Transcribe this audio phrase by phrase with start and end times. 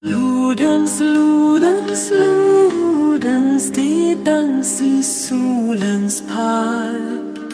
[0.00, 7.52] Lodens, lodens, lodens, det är dans i solens park.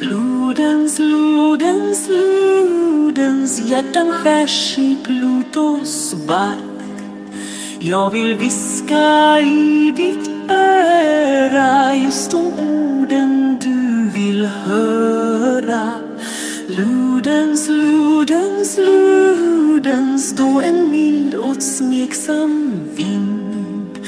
[0.00, 7.02] Lodens, lodens, lodens, hjärtan skärs i Plutos bark.
[7.78, 16.11] Jag vill viska i ditt öra just de orden du vill höra.
[16.68, 24.06] Ludens, Ludens, Ludens då en mild och smeksam vind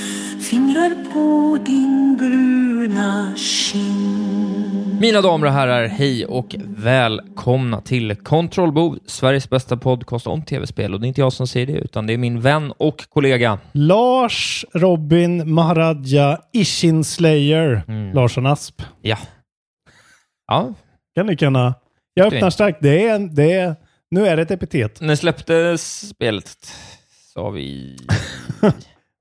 [0.50, 5.00] fingrar på din bruna kind.
[5.00, 10.94] Mina damer och herrar, hej och välkomna till Kontrollbov, Sveriges bästa podcast om tv-spel.
[10.94, 13.58] Och det är inte jag som säger det, utan det är min vän och kollega.
[13.72, 17.82] Lars Robin Maharaja Ishin Slayer
[18.14, 18.82] Larsson Asp.
[19.02, 19.16] Ja.
[20.46, 20.74] Ja,
[21.16, 21.74] Kan ni kunna...
[22.14, 22.78] Jag öppnar starkt.
[22.82, 23.76] Det är, det är,
[24.10, 25.00] nu är det ett epitet.
[25.00, 26.56] när släpptes spelet?
[27.34, 27.96] Sa vi...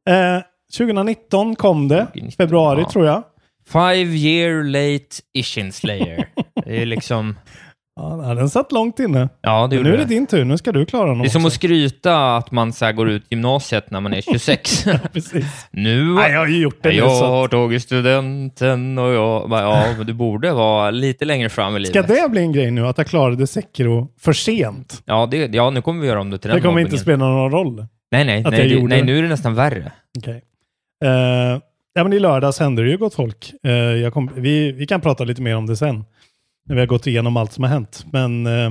[0.09, 0.41] Eh,
[0.77, 2.05] 2019 kom det.
[2.05, 2.89] 2019, Februari ja.
[2.89, 3.23] tror jag.
[3.67, 6.29] Five year late Ishin Slayer.
[6.65, 7.35] Det är liksom...
[7.95, 9.29] Ja, den satt långt inne.
[9.41, 10.09] Ja, det Men nu är det det.
[10.09, 10.43] din tur.
[10.45, 11.23] Nu ska du klara något.
[11.23, 14.85] Det är som att skryta att man så går ut gymnasiet när man är 26.
[15.13, 15.67] Precis.
[15.71, 16.95] nu Nej, jag har ju gjort det nu.
[16.95, 17.25] jag Så.
[17.25, 19.49] har tagit studenten och jag...
[19.49, 22.23] bara, Ja, men du borde vara lite längre fram i Ska livet.
[22.23, 22.87] det bli en grej nu?
[22.87, 25.01] Att jag klarade Sekiro för sent?
[25.05, 27.25] Ja, det, ja, nu kommer vi göra om det till den Det kommer inte spela
[27.27, 27.85] någon roll.
[28.11, 29.05] Nej, nej, nej, gjorde nej det.
[29.05, 29.91] nu är det nästan värre.
[30.17, 30.41] Okej.
[31.05, 31.59] Eh,
[31.93, 33.51] ja, men I lördags hände det ju gott folk.
[33.63, 36.05] Eh, jag kom, vi, vi kan prata lite mer om det sen.
[36.69, 38.05] När vi har gått igenom allt som har hänt.
[38.11, 38.65] Men eh,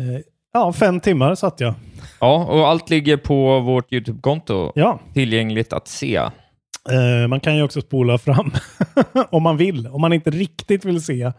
[0.00, 0.20] eh,
[0.52, 1.74] ja, fem timmar satt jag.
[2.20, 4.72] Ja, och allt ligger på vårt YouTube-konto.
[4.74, 6.16] Ja, Tillgängligt att se.
[6.16, 8.52] eh, man kan ju också spola fram
[9.30, 9.86] om man vill.
[9.86, 11.32] Om man inte riktigt vill se.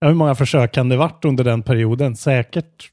[0.00, 2.16] Ja, hur många försök kan det varit under den perioden?
[2.16, 2.90] Säkert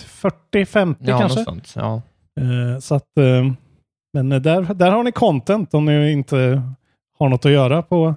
[0.00, 1.44] 40-50 Ja, kanske.
[1.44, 1.72] sånt.
[1.76, 2.02] Ja.
[2.40, 3.52] Eh, så att, eh,
[4.12, 6.62] men där, där har ni content om ni inte
[7.20, 8.14] har något att göra på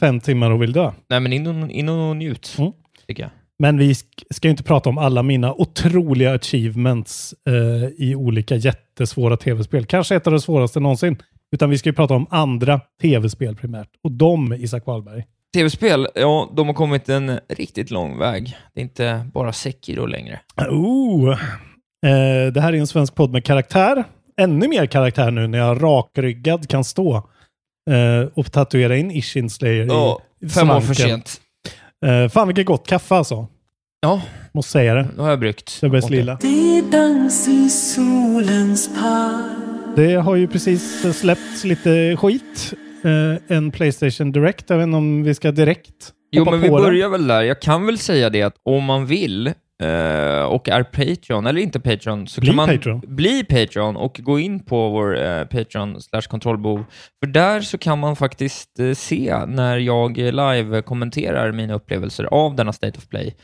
[0.00, 0.92] fem timmar och vill dö.
[1.08, 2.72] Nej, men in och, in och njut, Mm.
[3.06, 3.30] tycker jag.
[3.58, 8.56] Men vi sk- ska ju inte prata om alla mina otroliga achievements eh, i olika
[8.56, 9.86] jättesvåra tv-spel.
[9.86, 11.16] Kanske ett av de svåraste någonsin.
[11.52, 13.88] Utan vi ska ju prata om andra tv-spel primärt.
[14.04, 15.24] Och de, Isak Wahlberg.
[15.54, 18.56] Tv-spel, ja, de har kommit en riktigt lång väg.
[18.74, 20.40] Det är inte bara Sekiro längre.
[20.70, 21.30] Oh.
[22.06, 24.04] Eh, det här är en svensk podd med karaktär.
[24.40, 27.28] Ännu mer karaktär nu när jag rakryggad kan stå
[27.88, 31.08] eh, och tatuera in Ishin Slayer Ja, i fem år för svanken.
[31.22, 31.40] sent.
[32.06, 33.46] Eh, fan vilket gott kaffe alltså.
[34.00, 34.22] Ja,
[34.52, 35.08] Måste säga det.
[35.16, 35.68] nu har jag bryggt.
[35.68, 36.16] Söbergs Okej.
[36.16, 36.38] lilla.
[36.40, 39.96] Det är dans i solens park.
[39.96, 42.74] Det har ju precis släppts lite skit.
[43.04, 44.64] Eh, en Playstation Direct.
[44.70, 46.84] Jag vet inte om vi ska direkt Jo, men vi på den.
[46.86, 47.42] börjar väl där.
[47.42, 51.80] Jag kan väl säga det att om man vill eh, och är Patreon, eller inte
[51.80, 53.02] Patreon, så Bli kan man Patreon.
[53.06, 56.84] bli Patreon och gå in på vår eh, Patreon slash kontrollbov.
[57.24, 62.54] För där så kan man faktiskt eh, se när jag live kommenterar mina upplevelser av
[62.54, 63.34] denna State of Play.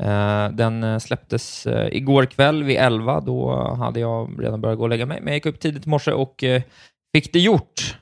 [0.00, 3.20] Eh, den släpptes igår kväll vid 11.
[3.20, 5.88] Då hade jag redan börjat gå och lägga mig, men jag gick upp tidigt i
[5.88, 6.44] morse och
[7.14, 7.96] fick det gjort.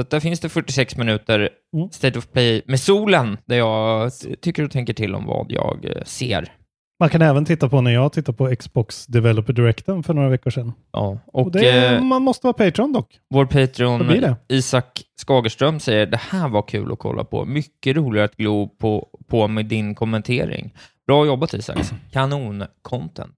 [0.00, 1.90] Så där finns det 46 minuter Mm.
[1.90, 6.52] State of Play med solen, där jag tycker och tänker till om vad jag ser.
[7.00, 10.50] Man kan även titta på när jag tittar på Xbox Developer Directen för några veckor
[10.50, 10.72] sedan.
[10.92, 11.18] Ja.
[11.26, 13.18] Och Och, det, eh, man måste vara Patreon dock.
[13.30, 14.34] vår Patreon?
[14.48, 17.44] Isak Skagerström säger det här var kul att kolla på.
[17.44, 20.74] Mycket roligare att glo på, på med din kommentering.
[21.06, 21.78] Bra jobbat Isak.
[22.12, 23.34] Kanon-content.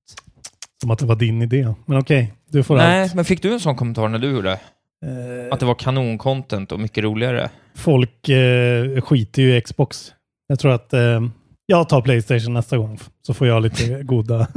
[0.82, 1.74] Som att det var din idé.
[1.86, 3.14] Men okej, du får Nej, allt.
[3.14, 4.50] men fick du en sån kommentar när du gjorde?
[4.52, 7.50] Eh, Att det var kanon-content och mycket roligare?
[7.74, 10.12] folk eh, skiter ju i Xbox.
[10.48, 11.20] Jag tror att eh,
[11.66, 12.98] jag tar Playstation nästa gång.
[13.22, 14.46] Så får jag lite goda...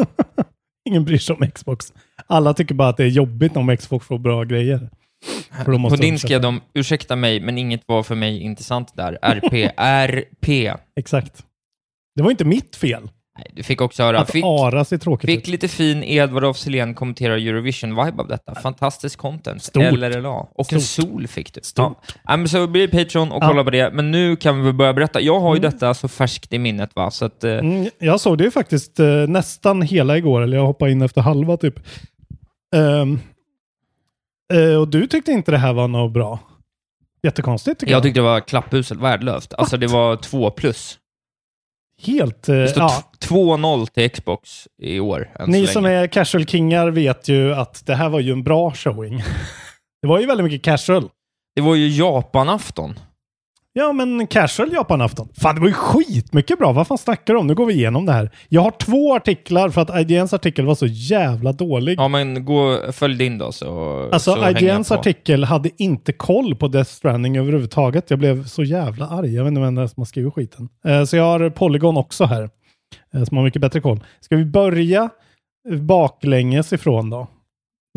[0.90, 1.94] Ingen bryr sig om Xbox.
[2.28, 4.90] Alla tycker bara att det är jobbigt om Xbox får bra grejer.
[5.66, 9.18] På din skrev de, ursäkta mig, men inget var för mig intressant där.
[9.22, 10.74] RP, RP.
[11.00, 11.46] Exakt.
[12.16, 13.10] Det var inte mitt fel.
[13.54, 15.48] Du fick också höra, Att fick, ara ser tråkigt fick ut.
[15.48, 18.56] lite fin Edvard af Sillén kommentera Eurovision-vibe av detta.
[18.56, 19.64] Fantastisk content.
[19.64, 19.84] Stort.
[19.94, 20.30] LRLA.
[20.30, 21.06] Och en Stort.
[21.08, 21.60] sol fick du.
[21.64, 21.98] Stort.
[22.26, 22.38] Ja.
[22.38, 23.48] Men så blir det Patreon och Ja.
[23.48, 23.92] kolla på det.
[23.94, 25.22] Men nu kan vi väl börja berätta.
[25.22, 27.12] Jag har ju detta så färskt i minnet, va?
[27.12, 30.66] Så att, eh, Mm, jag såg det ju faktiskt eh, nästan hela igår, eller jag
[30.66, 31.76] hoppade in efter halva typ.
[32.76, 33.20] Ehm,
[34.54, 36.40] eh, och du tyckte inte det här var något bra?
[37.24, 37.98] Jättekonstigt tycker jag.
[37.98, 39.54] jag tyckte det var klapphuset värdelöst.
[39.54, 40.98] Alltså det var två plus.
[42.02, 42.50] Helt...
[42.50, 42.90] eh, Det står ja.
[43.20, 45.30] t- 2-0 till Xbox i år.
[45.48, 49.18] Ni som är casual-kingar vet ju att det här var ju en bra showing.
[50.02, 51.10] det var ju väldigt mycket casual.
[51.56, 53.00] Det var ju Japan-afton.
[53.78, 55.30] Ja, men casual Japan-afton.
[55.38, 56.72] Fan, det var ju skitmycket bra.
[56.72, 57.48] Vad fan snackar du om?
[57.48, 58.30] Nu går vi igenom det här.
[58.50, 62.00] Jag har två artiklar för att IGNs artikel var så jävla dålig.
[62.00, 66.68] Ja, men gå, följ din då så Alltså så IGNs artikel hade inte koll på
[66.68, 68.10] Death Stranding överhuvudtaget.
[68.10, 69.36] Jag blev så jävla arg.
[69.36, 70.70] Jag vet inte vem det är som har skrivit skiten.
[70.86, 72.50] Eh, så jag har Polygon också här.
[73.14, 74.04] eh, som har mycket bättre koll.
[74.20, 75.10] Ska vi börja
[75.80, 77.28] baklänges ifrån då?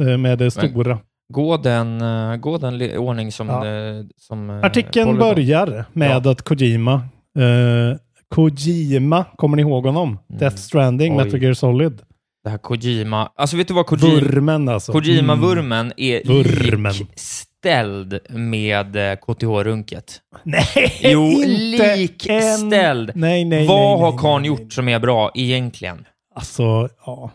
[0.02, 0.98] Eh, med det stora.
[1.32, 3.48] Gå den, eh, gå den ordning som...
[3.48, 3.66] Ja.
[3.66, 6.92] eh, som eh, Artikeln börjar med att Kojima
[7.38, 7.96] eh,
[8.34, 10.18] Kojima, kommer ni ihåg honom?
[10.28, 11.18] Death Stranding, Mm.
[11.18, 11.24] Oj.
[11.24, 12.00] Metal Gear Solid.
[12.44, 13.32] Det här Kojima...
[13.36, 14.14] Alltså vet du vad Kojima...
[14.20, 14.92] Vurmen alltså.
[14.92, 16.92] Kojima-vurmen är Vurmen.
[16.92, 20.20] likställd med KTH-runket.
[20.42, 23.10] Nej, Jo, inte likställd.
[23.10, 23.20] En...
[23.20, 26.04] Nej, nej, Vad nej, har nej, gjort som är bra egentligen?
[26.34, 27.30] Alltså, ja.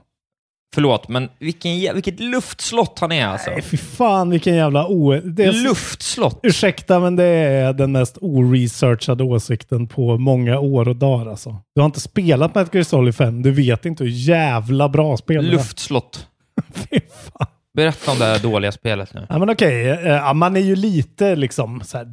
[0.73, 3.49] Förlåt, men vilken, vilket luftslott han är alltså.
[3.49, 5.19] Nej, fy fan vilken jävla o...
[5.23, 5.51] Det är.
[5.51, 6.39] Luftslott.
[6.43, 11.55] Ursäkta, men det är den mest oresearchade åsikten på många år och dagar alltså.
[11.75, 13.41] Du har inte spelat Metal Gear Solid 5.
[13.41, 15.51] Du vet inte hur jävla bra spel det är.
[15.51, 16.27] Luftslott.
[16.73, 17.47] Fy fan.
[17.73, 19.25] Berätta om det här dåliga spelet nu.
[19.29, 22.07] Ja men okej, eh, ja, man är ju lite liksom så här,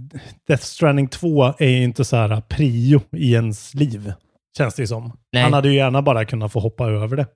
[0.49, 4.13] Death Stranding 2 är ju inte så här prio i ens liv.
[4.59, 5.13] Känns det ju som.
[5.33, 5.43] Nej.
[5.43, 7.27] Han hade ju gärna bara kunnat få hoppa över det.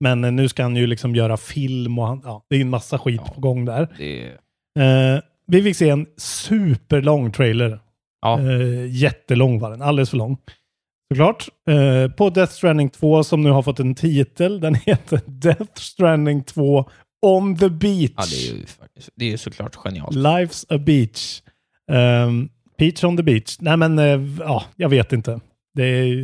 [0.00, 2.70] Men eh, nu ska han ju liksom göra film och han, ja, det är en
[2.70, 3.88] massa skit på gång där.
[3.98, 4.26] Det.
[4.84, 7.80] Eh, vi fick se en superlång trailer.
[8.20, 8.40] Ja.
[8.40, 10.38] Eh, jättelång var den, alldeles för lång.
[11.14, 11.48] Såklart.
[11.70, 14.60] Eh, på Death Stranding 2 som nu har fått en titel.
[14.60, 16.90] Den heter Death Stranding 2
[17.26, 18.12] On the Beach.
[18.16, 18.64] Ja, det är ju
[19.16, 20.16] det är ju såklart genialt.
[20.16, 21.42] Life's a beach.
[21.90, 23.56] Um, Peach on the beach.
[23.60, 25.40] Nej men, eh, ja, jag vet inte.
[25.74, 26.14] Det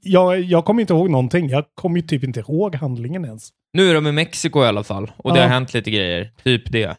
[0.00, 1.48] jag, jag kommer inte ihåg någonting.
[1.48, 3.48] Jag kommer ju typ inte ihåg handlingen ens.
[3.72, 5.44] Nu är de i Mexiko i alla fall, och det Ja.
[5.44, 6.30] har hänt lite grejer.
[6.44, 6.96] Typ det.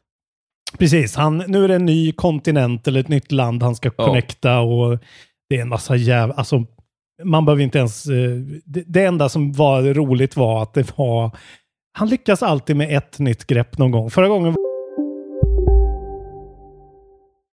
[0.80, 4.06] Precis, han, nu är det en ny kontinent eller ett nytt land han ska Ja.
[4.06, 5.00] connecta och
[5.50, 6.36] det är en massa jävla...
[6.36, 6.66] Alltså,
[7.24, 8.06] man behöver inte ens...
[8.08, 8.30] eh,
[8.66, 11.38] Det, det enda som var roligt var att det var...
[11.98, 14.10] Han lyckas alltid med ett nytt grepp någon gång.
[14.12, 14.56] Förra gången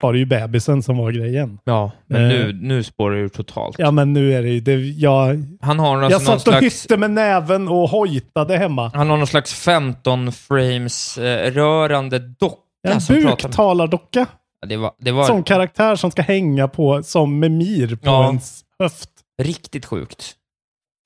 [0.00, 1.58] Var det ju bebisen som var grejen.
[1.64, 2.28] Ja, men Eh.
[2.28, 3.76] nu, nu spårar det ur totalt.
[3.78, 4.60] Ja men nu är det ju...
[4.60, 6.84] Det, jag Han har jag alltså någon satt och slags...
[6.84, 8.90] hytte med näven och hojtade hemma.
[8.94, 12.56] Han har någon slags 15 frames eh, rörande docka
[12.88, 14.26] En som buktalardocka.
[14.60, 18.26] Ja, Det var, det var Sån karaktär som ska hänga på som memir på Ja.
[18.26, 19.10] ens höft.
[19.42, 20.32] riktigt sjukt.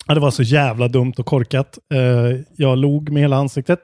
[0.07, 1.79] Ja, det var så jävla dumt och korkat.
[1.95, 3.81] Eh, jag log med hela ansiktet.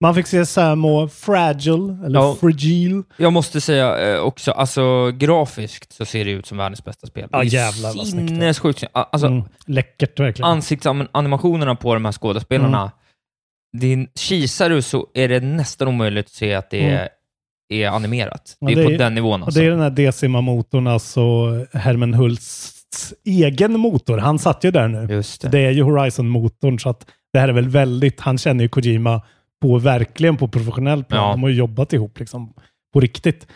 [0.00, 2.36] Man fick se Sam och Fragile, eller Ja.
[2.40, 3.02] Fragile.
[3.16, 7.28] Jag måste säga eh, också, alltså grafiskt så ser det ut som världens bästa spel.
[7.32, 8.06] Ja, Det är jävlar vad.
[8.06, 8.84] Sinnessjukt.
[8.92, 10.50] Alltså, Mm, läckert verkligen.
[10.50, 12.90] ansiktsanimationerna på de här skådespelarna, Mm.
[13.78, 17.08] din, kisar du så är det nästan omöjligt att se att det är,
[17.72, 18.56] är animerat.
[18.60, 19.60] Ja, det är det på är- den nivån alltså.
[19.60, 21.20] det är den här Decima-motorn, alltså
[21.72, 22.74] Herman Hults
[23.24, 24.18] egen motor.
[24.18, 25.14] Han satt ju där nu.
[25.14, 25.48] Just det.
[25.48, 29.22] Det är ju Horizon-motorn, så att det här är väl väldigt, han känner ju Kojima
[29.62, 31.24] på verkligen på professionell plan.
[31.24, 31.30] Ja.
[31.30, 32.54] De har ju jobbat ihop liksom
[32.92, 33.46] på riktigt.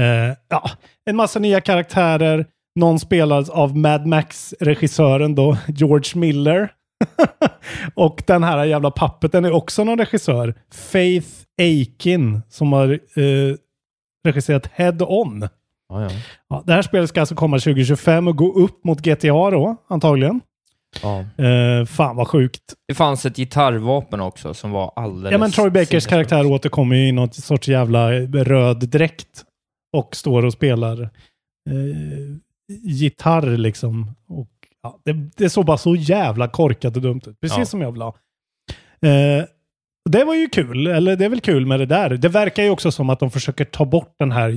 [0.00, 0.70] Eh, ja,
[1.10, 2.46] en massa nya karaktärer.
[2.80, 6.72] Någon spelas av Mad Max-regissören då, George Miller.
[7.94, 10.54] och den här jävla pappeten är också någon regissör.
[10.72, 11.28] Faith
[11.60, 13.56] Aiken som har eh,
[14.26, 15.48] regisserat Head On.
[15.88, 16.10] Ja, ja.
[16.48, 20.40] Ja, det här spelet ska alltså komma 2025 och gå upp mot GTA då, antagligen.
[21.02, 21.44] Ja.
[21.44, 22.62] Eh, fan vad sjukt.
[22.88, 25.32] Det fanns ett gitarrvapen också som var alldeles...
[25.32, 29.44] Ja men Troy Bakers karaktär återkommer ju i något sorts jävla röd dräkt.
[29.96, 31.08] Och står och spelar eh,
[32.82, 34.14] gitarr liksom.
[34.28, 34.48] Och,
[34.82, 37.40] ja, det, det såg bara så jävla korkat och dumt ut.
[37.40, 37.64] Precis Ja.
[37.66, 38.16] som jag vill ha.
[39.02, 39.44] Eh,
[40.10, 42.10] det var ju kul, eller det är väl kul med det där.
[42.10, 44.50] Det verkar ju också som att de försöker ta bort den här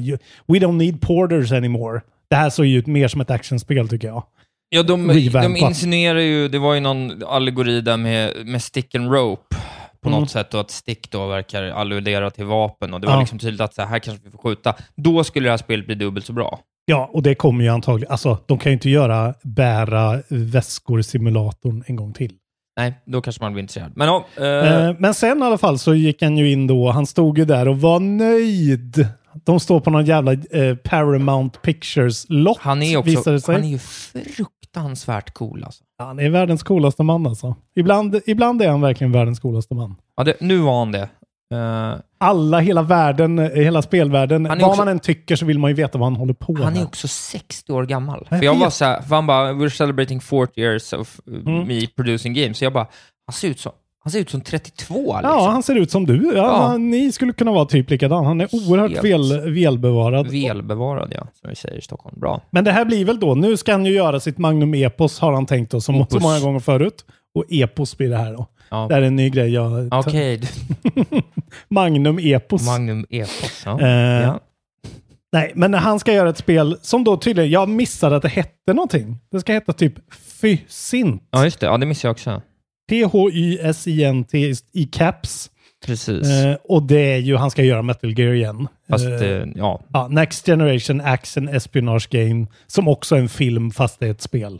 [0.47, 2.01] We don't need porters anymore.
[2.29, 4.23] Det här såg ju ut mer som ett actionspel tycker jag.
[4.69, 9.11] Ja, de, de insinuerar ju, det var ju någon allegori där med, med stick and
[9.11, 9.55] rope
[10.01, 10.19] på Mm.
[10.21, 13.19] något sätt och att stick då verkar alludera till vapen och det var Ja.
[13.19, 14.75] liksom tydligt att så här, här kanske vi får skjuta.
[14.95, 16.59] Då skulle det här spelet bli dubbelt så bra.
[16.85, 21.95] Ja, och det kommer ju antagligen, alltså de kan ju inte göra bära väskor-simulatorn en
[21.95, 22.31] gång till.
[22.79, 23.91] Nej, då kanske man blir intresserad.
[23.95, 27.05] Men ja, eh, men sen i alla fall så gick han ju in då, han
[27.05, 29.07] stod ju där och var nöjd.
[29.45, 32.57] De står på någon jävla eh, Paramount Pictures-lott.
[32.61, 33.55] han är visade också, det sig.
[33.55, 34.47] han är ju fruktansvärt
[35.33, 35.83] cool alltså.
[35.99, 37.55] Han är världens coolaste man alltså.
[37.75, 39.95] Ibland, ibland är han verkligen världens coolaste man.
[40.17, 41.09] Ja, det, nu var han det.
[41.53, 45.45] Eh, Alla, hela världen, eh, hela spelvärlden, Han är vad också- man än tycker så
[45.45, 46.87] vill man ju veta vad han håller på han är med.
[46.87, 48.27] också 60 år gammal.
[48.29, 48.61] Jag För jag vet.
[48.61, 51.67] var så här, för han bara, we're celebrating 40 years of uh, Mm.
[51.67, 52.57] me producing games.
[52.57, 52.87] Så jag bara,
[53.27, 53.71] han ser ut som,
[54.03, 55.19] han ser ut som 32 liksom.
[55.23, 56.31] Ja, han ser ut som du.
[56.35, 56.77] Ja, Ja.
[56.77, 58.25] Ni skulle kunna vara typ likadan.
[58.25, 60.27] Han är oerhört Helt väl, välbevarad.
[60.31, 62.19] Välbevarad, ja, som vi säger i Stockholm.
[62.19, 62.41] Bra.
[62.49, 65.33] Men det här blir väl då, nu ska han ju göra sitt Magnum Epos har
[65.33, 67.05] han tänkt då, som så många gånger förut.
[67.35, 68.47] Och Epos blir det här då.
[68.69, 68.85] Ja.
[68.89, 69.93] Det här är en ny grej jag...
[69.93, 70.41] Okej,
[71.69, 72.65] Magnum Epos.
[72.65, 73.63] Magnum Epos.
[73.65, 73.81] Ja.
[73.81, 74.35] Eh.
[75.31, 78.73] Nej, men han ska göra ett spel som då tydligen, jag missade att det hette
[78.73, 79.17] någonting.
[79.31, 79.93] Det ska heta typ
[80.41, 81.23] Fysint.
[81.31, 81.65] ja, just det.
[81.65, 82.41] Ja, det missade jag också.
[82.89, 85.49] P-H-Y-S-I-N-T i caps.
[85.85, 86.29] Precis.
[86.29, 88.67] Eh, och det är ju, han ska göra Metal Gear igen.
[88.89, 89.81] Fast, Eh, eh, ja.
[89.93, 94.21] ja, Next Generation Action Espionage Game, som också är en film fast det är ett
[94.21, 94.53] spel.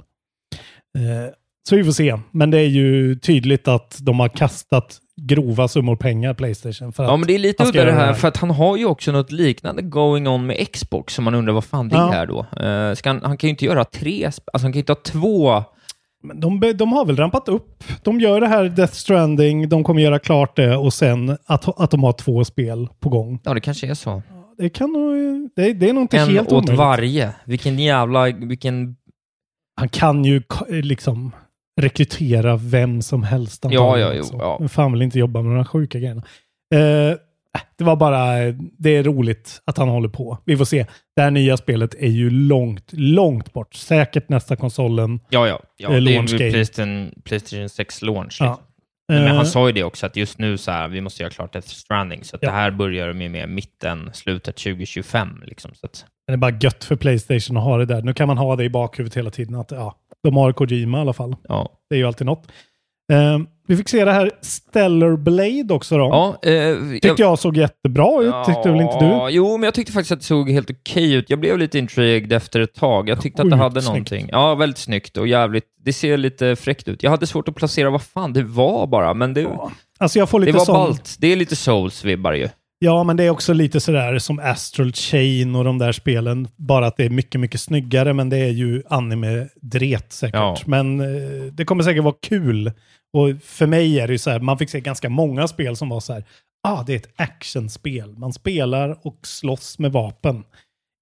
[0.97, 1.33] Eh,
[1.69, 2.17] så vi får se.
[2.31, 6.93] Men det är ju tydligt att de har kastat grova summor pengar Playstation.
[6.93, 9.11] För ja, men det är lite udda det här, för att han har ju också
[9.11, 12.13] något liknande going on med Xbox, som man undrar vad fan det Ja.
[12.13, 12.45] är då.
[12.95, 15.63] Ska han, han kan ju inte göra tre, alltså han kan ju inte ha två
[16.23, 17.83] Men de, de har väl rampat upp.
[18.03, 21.91] De gör det här Death Stranding, de kommer göra klart det och sen att, att
[21.91, 23.39] de har två spel på gång.
[23.43, 24.21] Ja, det kanske är så.
[24.57, 25.13] Det, kan nog,
[25.55, 26.77] det, det är nog inte En helt åt omöjligt.
[26.77, 27.33] varje.
[27.45, 28.95] Vilken jävla, vilken...
[29.75, 31.31] Han kan ju liksom
[31.81, 33.65] rekrytera vem som helst.
[33.69, 34.35] Ja, ja, jo, också.
[34.39, 34.57] ja.
[34.59, 36.23] Men fan vill inte jobba med de här sjuka grejerna.
[36.75, 37.17] Eh,
[37.77, 38.35] det var bara,
[38.77, 40.37] det är roligt att han håller på.
[40.45, 40.85] Vi får se.
[41.15, 43.73] Det här nya spelet är ju långt, långt bort.
[43.73, 45.19] Säkert nästa konsolen.
[45.29, 45.59] Ja, ja.
[45.77, 46.37] ja Eh, det är ju.
[46.37, 48.37] Playstation, Playstation 6 launch.
[48.39, 48.45] Ja.
[48.49, 48.65] Liksom.
[49.11, 51.31] Men Eh, han sa ju det också, att just nu så här, vi måste göra
[51.31, 52.47] klart Death Stranding, så Ja.
[52.47, 55.43] det här börjar med, med mitten, slutet 2025.
[55.45, 58.01] Liksom, så att, Det är bara gött för Playstation att ha det där.
[58.01, 59.55] Nu kan man ha det i bakhuvudet hela tiden.
[59.55, 61.35] Att, ja, de har Kojima i alla fall.
[61.47, 61.69] ja.
[61.89, 62.47] Det är ju alltid något.
[63.11, 63.39] Eh,
[63.69, 66.03] vi fick se det här Stellar Blade också då.
[66.43, 68.33] Ja, eh, Tyckte jag såg jättebra ut.
[68.45, 69.05] Tyckte väl inte du?
[69.05, 71.29] Ja, Jo, men jag tyckte faktiskt att det såg helt okej ut.
[71.29, 73.09] Jag blev lite intrigued efter ett tag.
[73.09, 73.87] Jag tyckte att det Sjukt hade snyggt.
[74.11, 74.29] någonting.
[74.31, 75.63] Ja, väldigt snyggt och jävligt...
[75.85, 77.03] Det ser lite fräckt ut.
[77.03, 79.47] Jag hade svårt att placera vad fan det var bara, men det,
[79.99, 80.73] Alltså jag får det lite var sån...
[80.75, 81.15] ballt.
[81.19, 82.49] Det är lite Souls-vibbar ju.
[82.81, 86.47] Ja, men det är också lite sådär som Astral Chain och de där spelen.
[86.55, 90.35] Bara att det är mycket, mycket snyggare, men det är ju anime-dret säkert.
[90.35, 90.57] Ja.
[90.65, 92.71] Men eh, det kommer säkert vara kul.
[93.13, 95.89] Och för mig är det ju så här, man fick se ganska många spel som
[95.89, 96.23] var så här,
[96.67, 98.17] ah, det är ett actionspel.
[98.17, 100.43] Man spelar och slåss med vapen.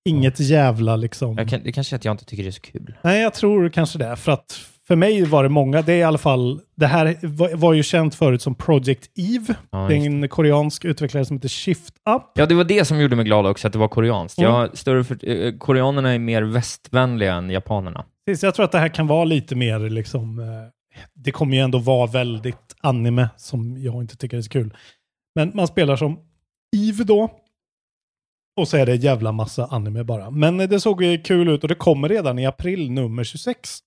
[0.09, 1.37] Inget jävla liksom...
[1.37, 2.93] Jag kan, det kanske är att jag inte tycker det är så kul.
[3.01, 4.15] Nej, jag tror kanske det.
[4.15, 7.55] För att för mig var det många, det är i alla fall, det här var,
[7.55, 9.55] var ju känt förut som Project Eve.
[9.71, 12.31] Ja, det är en koreansk utvecklare som heter Shift Up.
[12.33, 14.39] Ja, det var det som gjorde mig glad också, att det var koreanskt.
[14.39, 14.51] Mm.
[14.51, 18.05] Jag större för, eh, koreanerna är mer västvänliga än japanerna.
[18.25, 20.45] Precis, jag tror att det här kan vara lite mer liksom, eh,
[21.13, 24.73] det kommer ju ändå vara väldigt anime som jag inte tycker är så kul.
[25.35, 26.19] Men man spelar som
[26.77, 27.29] Eve då.
[28.57, 30.29] Och så är det en jävla massa anime bara.
[30.29, 33.79] Men eh, det såg kul ut och det kommer redan i april nummer 26.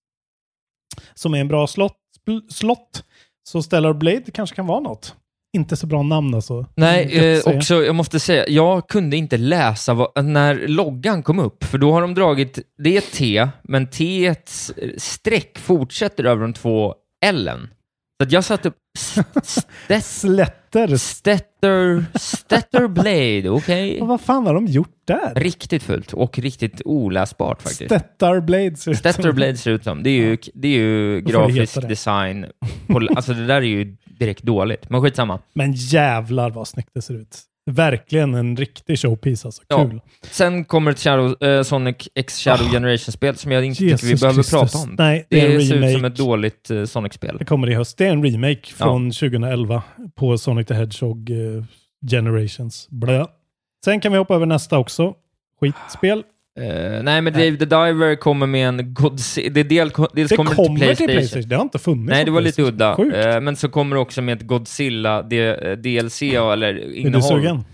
[1.15, 1.97] Som är en bra slott.
[2.51, 3.05] slott.
[3.49, 5.15] Så Stellar Blade kanske kan vara något.
[5.53, 6.67] Inte så bra namn alltså.
[6.75, 11.65] Nej, eh, också, jag måste säga, jag kunde inte läsa vad, när loggan kom upp,
[11.65, 14.35] för då har de dragit, det är T, men T
[14.97, 16.95] streck fortsätter över de två
[17.25, 17.69] L'en.
[18.21, 20.97] Så att jag satte upp Stet- Slätter.
[20.97, 24.01] Stetter, Stetter Blade, okej?
[24.01, 25.35] Och vad fan har de gjort där?
[25.35, 27.85] Riktigt fult och riktigt oläsbart faktiskt.
[27.85, 30.03] Stettar Blade ser ut som- Stetter Blade ser ut som.
[30.03, 32.47] Det är ju, det är ju grafisk design.
[32.87, 35.41] På, alltså det där är ju direkt dåligt, men skitsamma.
[35.55, 37.39] Men jävlar vad snyggt det ser ut.
[37.71, 39.63] Verkligen en riktig showpiece alltså.
[39.69, 39.89] Ja.
[39.91, 40.01] Kul.
[40.31, 42.73] Sen kommer ett Shadow, eh, Sonic X Shadow Ah.
[42.73, 44.73] Generation-spel som jag inte Jesus tycker vi behöver Kristus.
[44.73, 44.95] prata om.
[44.99, 47.37] Nej, det det är en ser ut som ett dåligt eh, Sonic-spel.
[47.39, 47.99] Det kommer i höst.
[47.99, 48.85] Det är en remake Ja.
[48.85, 49.83] från 2011
[50.15, 51.65] på Sonic the Hedgehog eh,
[52.11, 52.89] Generations.
[52.91, 53.25] Blö.
[53.85, 55.15] Sen kan vi hoppa över nästa också.
[55.61, 56.23] Skitspel.
[56.61, 59.51] Eh, nej, men Dave the Diver kommer med en Godzilla...
[59.55, 61.07] Det, del, dels Det kommer, kommer till till Playstation.
[61.07, 61.49] Playstation.
[61.49, 63.07] Det har inte funnits Nej, det var lite Playstation.
[63.13, 63.35] udda.
[63.37, 66.95] Eh, men så kommer det också med ett Godzilla D- eh, DLC eller Är du
[66.95, 67.23] innehåll.
[67.23, 67.65] sugen?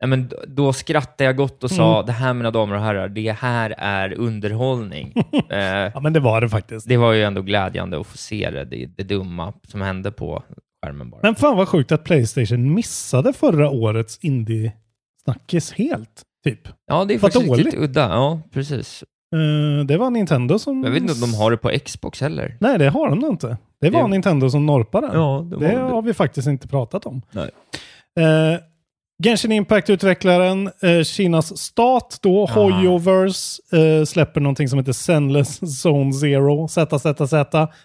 [0.00, 2.06] Ja, men då skrattade jag gott och sa, Mm.
[2.06, 5.12] det här mina damer och herrar, det här är underhållning.
[5.50, 6.88] eh, Ja, men det var det faktiskt.
[6.88, 10.42] det var ju ändå glädjande att få se det, det, det dumma som hände på
[10.86, 11.20] skärmen bara.
[11.22, 16.22] Men fan vad sjukt att Playstation missade förra årets indie-snackis helt.
[16.44, 16.68] Typ.
[16.86, 17.64] ja, det är vad faktiskt dåligt.
[17.64, 18.00] lite udda.
[18.00, 19.04] Ja, precis.
[19.34, 20.84] Eh, det var Nintendo som...
[20.84, 22.56] Jag vet inte om de har det på Xbox heller.
[22.60, 23.56] Nej, det har de nog inte.
[23.80, 25.06] Det var Det- Nintendo som norpade.
[25.06, 25.78] Ja, det var det det.
[25.80, 27.22] har vi faktiskt inte pratat om.
[27.30, 27.50] Nej.
[28.20, 28.58] Eh,
[29.24, 36.68] Genshin Impact-utvecklaren, eh, Kinas stat då, Hoyoverse, eh, släpper någonting som heter Zenless Zone Zero,
[36.68, 37.32] ZZZ,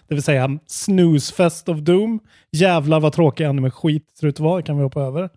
[0.08, 2.20] det vill säga Snooze Fest of Doom.
[2.56, 5.30] Jävlar vad tråkig anime-skit ser ut att vara, kan vi hoppa över.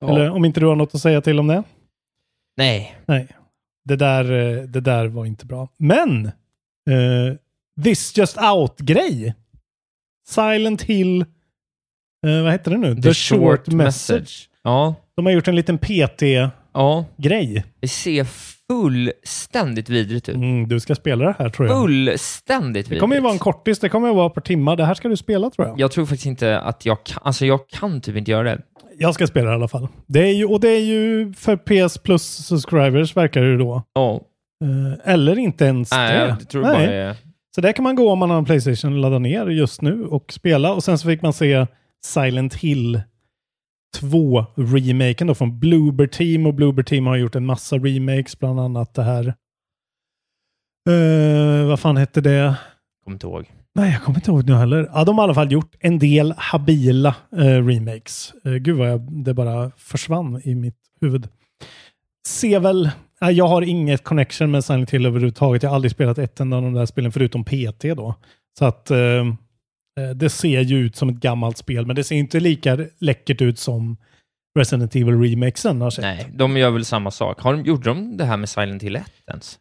[0.00, 0.08] Ja.
[0.08, 1.62] Eller om inte du har något att säga till om det?
[2.56, 2.96] Nej.
[3.06, 3.28] Nej,
[3.84, 5.68] det där, eh, det där var inte bra.
[5.76, 7.34] Men, eh,
[7.84, 9.34] This Just Out-grej.
[10.28, 11.20] Silent Hill,
[12.26, 13.02] eh, vad heter det nu?
[13.02, 14.48] The Short Message.
[14.62, 14.94] Ja.
[15.16, 16.48] De har gjort en liten PT-grej.
[16.72, 17.04] Ja.
[17.80, 18.24] Det ser
[18.70, 20.34] fullständigt vidrigt ut.
[20.34, 21.82] Mm, du ska spela det här tror jag.
[21.82, 22.90] Fullständigt vidrigt.
[22.90, 24.76] Det kommer ju vara en kortis, det kommer ju vara ett par timmar.
[24.76, 25.80] Det här ska du spela tror jag.
[25.80, 28.62] Jag tror faktiskt inte att jag kan, alltså jag kan typ inte göra det.
[28.98, 29.88] Jag ska spela det i alla fall.
[30.06, 33.82] Det är ju, och det är ju för PS Plus subscribers verkar det ju då.
[33.94, 34.20] Ja.
[34.64, 36.26] Eh, eller inte ens Nej, det.
[36.26, 37.16] jag tror bara det är...
[37.54, 40.04] Så där kan man gå om man har en Playstation och ladda ner just nu
[40.04, 40.72] och spela.
[40.72, 41.66] Och sen så fick man se
[42.04, 43.00] Silent Hill
[43.98, 46.46] 2-remaken då från Bloober Team.
[46.46, 49.34] Och Bloober Team har gjort en massa remakes, bland annat det här.
[50.88, 52.54] Eh, vad fan hette det?
[53.04, 53.50] Kommer inte ihåg.
[53.74, 54.90] Nej, jag kommer inte ihåg nu heller.
[54.92, 58.32] Ja, de har i alla fall gjort en del habila eh, remakes.
[58.46, 61.28] Uh, gud vad jag, det bara försvann i mitt huvud.
[62.26, 62.90] Ser väl...
[63.20, 65.62] nej, jag har inget connection med Silent Hill överhuvudtaget.
[65.62, 68.14] Jag har aldrig spelat ett enda av de där spelen förutom PT då.
[68.58, 68.90] Så att
[70.16, 73.58] det ser ju ut som ett gammalt spel, men det ser inte lika läckert ut
[73.58, 73.96] som
[74.58, 76.02] Resident Evil remakesen har sett.
[76.02, 77.40] Nej, de gör väl samma sak.
[77.40, 79.58] Har de, gjorde de det här med Silent Hill 1 ens?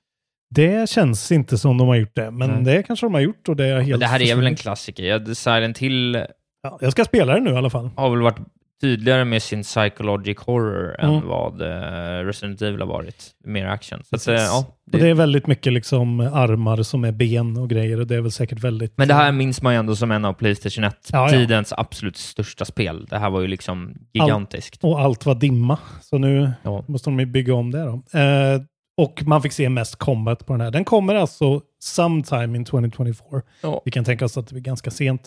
[0.55, 2.75] Det känns inte som de har gjort det, men Nej.
[2.75, 4.55] det kanske de har gjort och det är helt Men det här är väl en
[4.55, 5.03] klassiker.
[5.03, 6.25] Ja, Silent Hill
[6.61, 7.89] Ja, jag ska spela det nu i alla fall.
[7.95, 8.39] har väl varit
[8.81, 11.15] tydligare med sin psychologic horror Mm.
[11.15, 13.31] än vad eh, Resident Evil har varit.
[13.45, 14.03] Mer action.
[14.03, 17.69] Så att, eh, ja, Och det är väldigt mycket liksom armar som är ben och
[17.69, 18.93] grejer och det är väl säkert väldigt...
[18.97, 21.27] Men det här minns man ju ändå som en av Playstation Ja, ja.
[21.27, 23.05] 1-tidens absolut största spel.
[23.09, 24.83] Det här var ju liksom gigantiskt.
[24.83, 25.77] Och allt var dimma.
[26.01, 26.83] Så nu Ja.
[26.87, 28.19] måste de ju bygga om det då.
[28.19, 28.61] Eh,
[28.97, 30.71] och man fick se mest combat på den här.
[30.71, 33.41] Den kommer alltså sometime in 2024.
[33.63, 33.81] Ja.
[33.85, 35.21] Vi kan tänka oss att det blir ganska sent.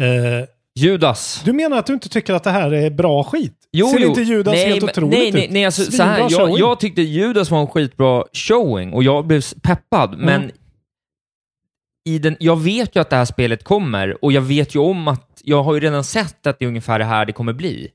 [0.00, 1.42] Eh, Judas.
[1.44, 3.52] du menar att du inte tycker att det här är bra skit?
[3.72, 4.08] Jo, Ser jo.
[4.08, 7.02] inte Judas nej, helt men- otroligt nej, nej, nej, alltså, så här, jag, jag tyckte
[7.02, 10.26] Judas var en skitbra showing och jag blev peppad, Mm.
[10.26, 10.50] men
[12.08, 15.08] i den, jag vet ju att det här spelet kommer och jag vet ju om
[15.08, 17.88] att, jag har ju redan sett att det är ungefär det här det kommer bli.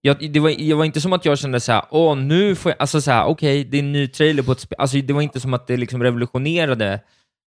[0.00, 2.70] Jag, det, var, det var inte som att jag kände så här, åh nu får
[2.72, 4.76] jag, alltså så här, okej, det är en ny trailer på ett spel.
[4.78, 7.00] Alltså det var inte som att det liksom revolutionerade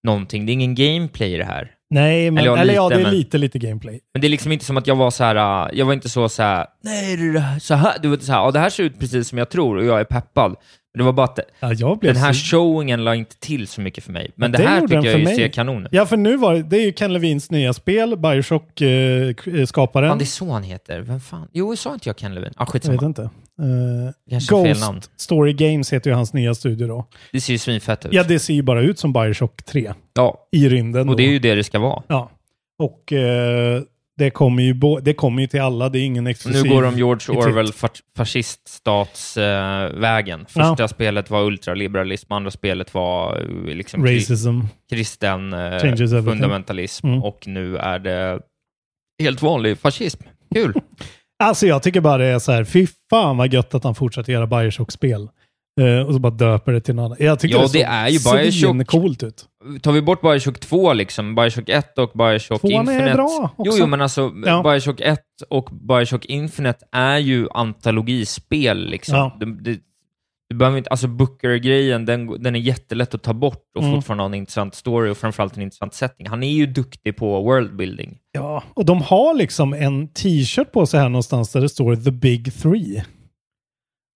[0.04, 0.46] någonting.
[0.46, 1.72] Det är ingen gameplay i det här.
[1.90, 4.00] Nej, men, Eller eller, ja, ja, lite, det är men- lite, lite gameplay.
[4.14, 6.30] Men det är liksom inte som att jag var så här, jag var inte så
[6.30, 9.28] så här, nej så här, du vet så här, ja, det här ser ut precis
[9.28, 10.56] som jag tror och jag är peppad.
[10.96, 14.04] Det var bara att Ja, jag den här så- showingen la inte till så mycket
[14.04, 14.32] för mig.
[14.36, 15.36] Men det, det här tycker jag ju mig.
[15.36, 15.90] ser kanon ut.
[15.92, 20.10] Ja, för nu var det, det är ju Ken Levins nya spel, Bioshock-skaparen.
[20.10, 21.00] Fan, det är så han heter.
[21.02, 21.48] Vem fan?
[21.54, 22.50] Jo, sa inte jag Ken Levin?
[22.50, 22.94] Ah, jag skitsamma.
[22.94, 23.22] vet inte.
[23.62, 25.12] Uh, Ghost.
[25.18, 27.08] Story Games heter ju hans nya studio då.
[27.32, 28.14] Det ser ju svinfett ut.
[28.14, 31.10] Ja, det ser ju bara ut som Bioshock 3 Ja, i rymden.
[31.10, 32.04] och det är ju det det ska vara.
[32.08, 32.32] Ja.
[32.80, 33.82] Och eh,
[34.18, 36.64] det kommer ju det kommer ju till alla, det är ingen exklusiv.
[36.64, 40.46] nu går de George Orwell fa- fasciststatsvägen.
[40.50, 44.60] Första spelet var ultraliberalism, andra spelet var eh, liksom Racism.
[44.90, 47.24] kristen eh, fundamentalism Mm.
[47.24, 48.40] och nu är det
[49.24, 50.24] helt vanlig fascism.
[50.54, 50.74] Kul!
[51.44, 54.34] Alltså jag tycker bara det är så här, fy fan vad gött att han fortsätter
[54.34, 55.30] göra Bioshock-spel.
[55.82, 57.20] Eh, och så bara döper det till något annat.
[57.20, 58.88] Jag tycker Ja, det, det är ju Bioshock.
[58.88, 59.46] coolt ut.
[59.82, 63.14] Tar vi bort Bioshock 2, liksom, Bioshock 1 och Bioshock Tvåan är Infinite.
[63.16, 63.80] bra Jo, också.
[63.80, 64.64] jo, men alltså Ja.
[64.64, 68.90] Bioshock 1 och Bioshock Infinite är ju antologispel.
[68.90, 69.16] Liksom.
[69.16, 69.38] Ja.
[69.40, 69.80] Det, det,
[70.50, 73.96] du behöver inte, alltså Booker-grejen, den, den är jättelätt att ta bort och Mm.
[73.96, 76.28] fortfarande ha en intressant story och framförallt en intressant setting.
[76.28, 78.18] Han är ju duktig på worldbuilding.
[78.32, 82.12] Ja, och de har liksom en t-shirt på sig här någonstans där det står The
[82.12, 83.04] Big Three.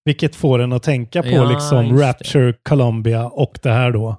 [0.06, 2.10] Vilket får en att tänka på Ja, liksom just det.
[2.10, 4.18] Rapture, Columbia och det här då.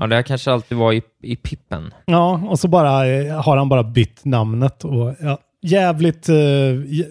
[0.00, 1.94] Ja, det här kanske alltid var i, i Pippen.
[2.06, 4.84] Ja, och så bara eh, har han bara bytt namnet.
[4.84, 6.36] Och, ja, jävligt uh,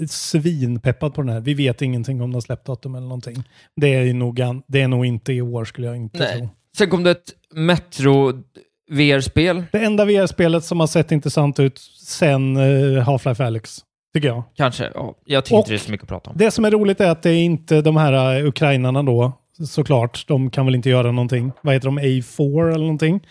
[0.07, 1.39] svinpeppad på den här.
[1.39, 3.43] Vi vet ingenting om de släppdatum eller någonting.
[3.75, 6.37] Det är, nog, det är nog inte i år skulle jag inte Nej.
[6.37, 6.49] tro.
[6.77, 8.43] Sen kom det ett Metro
[8.91, 13.79] VR-spel, Det enda VR-spelet som har sett intressant ut sen uh, Half-Life Alyx,
[14.17, 14.43] tycker jag.
[14.55, 14.91] kanske.
[14.95, 16.37] Ja, jag tycker inte det är så mycket att prata om.
[16.37, 19.31] Det som är roligt är att det är inte de här uh, ukrainarna då,
[19.67, 20.27] såklart.
[20.27, 21.51] De kan väl inte göra någonting.
[21.61, 21.99] Vad heter de?
[21.99, 23.21] A4 eller någonting?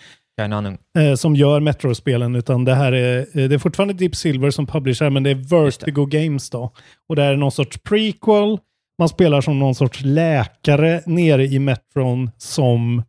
[0.99, 4.66] Eh, som gör Metro-spelen, utan det här är, eh, det är fortfarande Deep Silver som
[4.66, 6.72] publisher, men det är Vertigo Games då.
[7.09, 8.59] Och det är någon sorts prequel.
[8.99, 13.03] Man spelar som någon sorts läkare nere i Metron som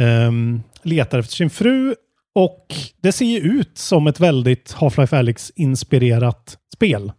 [0.00, 1.94] ehm, letar efter sin fru.
[2.34, 2.66] Och
[3.02, 7.12] det ser ju ut som ett väldigt Half-Life Alyx-inspirerat spel.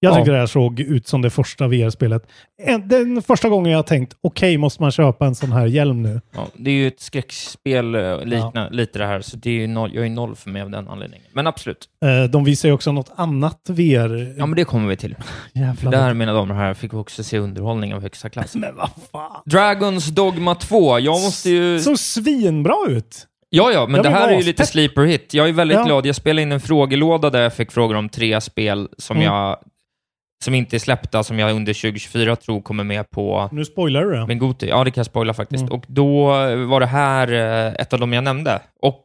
[0.00, 0.16] Jag Ja.
[0.16, 2.22] tycker det här såg ut som det första VR-spelet.
[2.62, 6.02] En- Den första gången jag har tänkt, okej, måste man köpa en sån här hjälm
[6.02, 6.20] nu?
[6.34, 9.66] Ja, det är ju ett skräckspel, eh, likna, lite det här, så det är ju
[9.66, 11.26] noll, jag är noll för mig av den anledningen.
[11.32, 11.88] Men absolut.
[12.04, 14.34] Eh, De visar ju också något annat VR.
[14.38, 15.14] Ja, men det kommer vi till.
[15.54, 15.92] Jävlar.
[15.92, 18.54] Där, mina damer och herrar, fick vi också se underhållning av högsta klass.
[18.54, 19.42] Men vad fan.
[19.44, 21.80] Dragons Dogma 2, jag måste ju...
[21.80, 23.26] Så svinbra ut.
[23.56, 25.34] Ja, ja, men Jag det här är ju lite sleeper hit.
[25.34, 25.84] Jag är väldigt Ja.
[25.84, 26.06] glad.
[26.06, 29.26] Jag spelade in en frågelåda där jag fick frågor om tre spel som Mm.
[29.32, 29.56] jag
[30.44, 34.10] som inte är släppta, som jag under 2024 tror kommer med på Nu spoilar du
[34.12, 34.26] det.
[34.26, 34.68] min Goti.
[34.68, 35.62] Ja, det kan jag spoila faktiskt.
[35.62, 35.72] Mm.
[35.74, 36.24] Och då
[36.66, 38.60] var det här eh, ett av dem jag nämnde.
[38.82, 39.02] Och,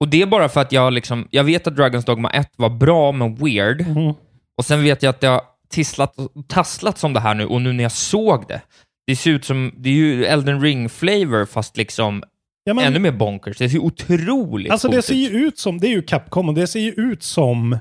[0.00, 2.68] och det är bara för att jag liksom, jag vet att Dragons Dogma 1 var
[2.70, 3.86] bra men weird.
[3.88, 4.14] Mhm.
[4.58, 7.72] Och sen vet jag att har tisslat och tasslat som det här nu, och nu
[7.72, 8.60] när jag såg det,
[9.06, 12.22] det ser ut som, det är ju Elden Ring-flavor, fast liksom
[12.68, 13.58] Ja, men, ännu mer bonkers.
[13.58, 16.66] Det ser otroligt alltså det ser ju ut som, det är ju Capcom och det
[16.66, 17.78] ser ju ut som eh,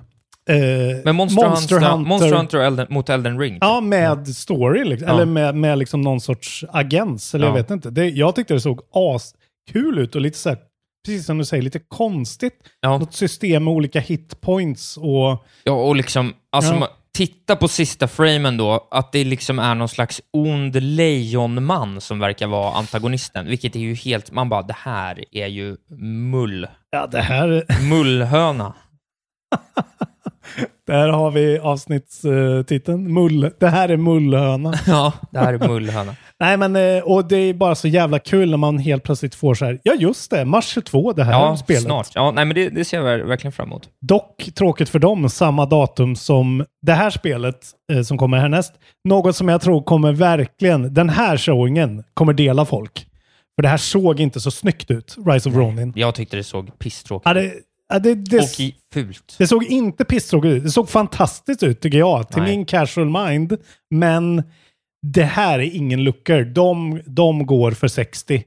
[1.04, 3.58] Men Monster, Hunter, Monster Hunter Elden, mot Elden Ring.
[3.62, 5.08] Ja, med story, liksom.
[5.08, 5.14] Ja.
[5.14, 7.56] eller med, med liksom någon sorts agens, eller jag Ja.
[7.58, 7.90] vet inte.
[7.90, 10.58] Det, jag tyckte det såg askul ut och lite så här,
[11.06, 12.54] precis som du säger, lite konstigt.
[12.82, 12.98] Ja.
[12.98, 15.46] Något system med olika hitpoints och...
[15.64, 19.90] Ja, och liksom, alltså, man, titta på sista framen då, att det liksom är någon
[19.90, 25.24] slags ond lejonman som verkar vara antagonisten, vilket är ju helt, man bara, det här
[25.32, 25.78] är ju
[26.32, 26.68] mull.
[26.90, 27.66] Ja, det här...
[27.90, 28.74] Mullhöna.
[30.88, 33.14] Där har vi avsnittstiteln.
[33.14, 33.52] Mull.
[33.60, 34.74] Det här är mullhöna.
[34.88, 36.16] Ja, det här är mullhöna.
[36.40, 39.54] Nej, men eh, och det är bara så jävla kul när man helt plötsligt får
[39.56, 39.80] så här.
[39.84, 40.46] Ja, just det.
[40.46, 41.84] Mars 22, det här Ja, spelet.
[41.84, 42.08] snart.
[42.16, 43.90] Ja, nej, men det, det ser jag ver- verkligen fram emot.
[44.02, 47.60] Dock tråkigt för dem, samma datum som det här spelet
[47.94, 48.74] eh, som kommer härnäst.
[49.10, 53.08] Något som jag tror kommer verkligen, den här showingen kommer dela folk.
[53.58, 55.94] För det här såg inte så snyggt ut, Rise of Ronin.
[55.96, 57.52] Jag tyckte det såg pisstråkigt Ja, det,
[57.94, 59.36] ja, det, det, Och i, fult.
[59.38, 60.64] det såg inte pisstråkigt ut.
[60.64, 62.52] Det såg fantastiskt ut tycker jag, till Nej.
[62.58, 63.58] min casual mind.
[63.96, 64.44] Men
[65.08, 66.42] det här är ingen luckor.
[66.44, 68.44] De, de går för 60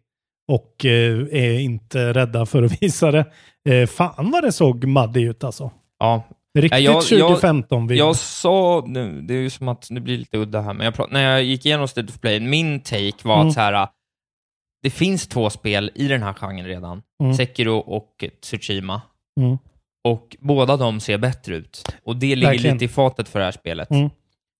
[0.52, 3.24] och eh, är inte rädda för att visa det.
[3.68, 5.70] Eh, fan vad det såg maddig ut alltså.
[5.98, 6.22] Ja,
[6.58, 7.98] Riktigt jag- jag- 2015 vill.
[7.98, 11.12] Jag sa, nu, det är ju som att det blir lite udda här, men jag
[11.12, 13.48] när jag gick igenom State of Play, min take var Mm.
[13.48, 13.88] att så här,
[14.82, 17.34] det finns två spel i den här genren redan, Mm.
[17.34, 19.02] Sekiro och Tsushima.
[19.38, 19.58] Mm.
[20.04, 21.82] Och båda de ser bättre ut.
[22.04, 22.76] Och det ligger Verkligen.
[22.76, 23.90] lite i fatet för det här spelet.
[23.90, 24.10] Mm.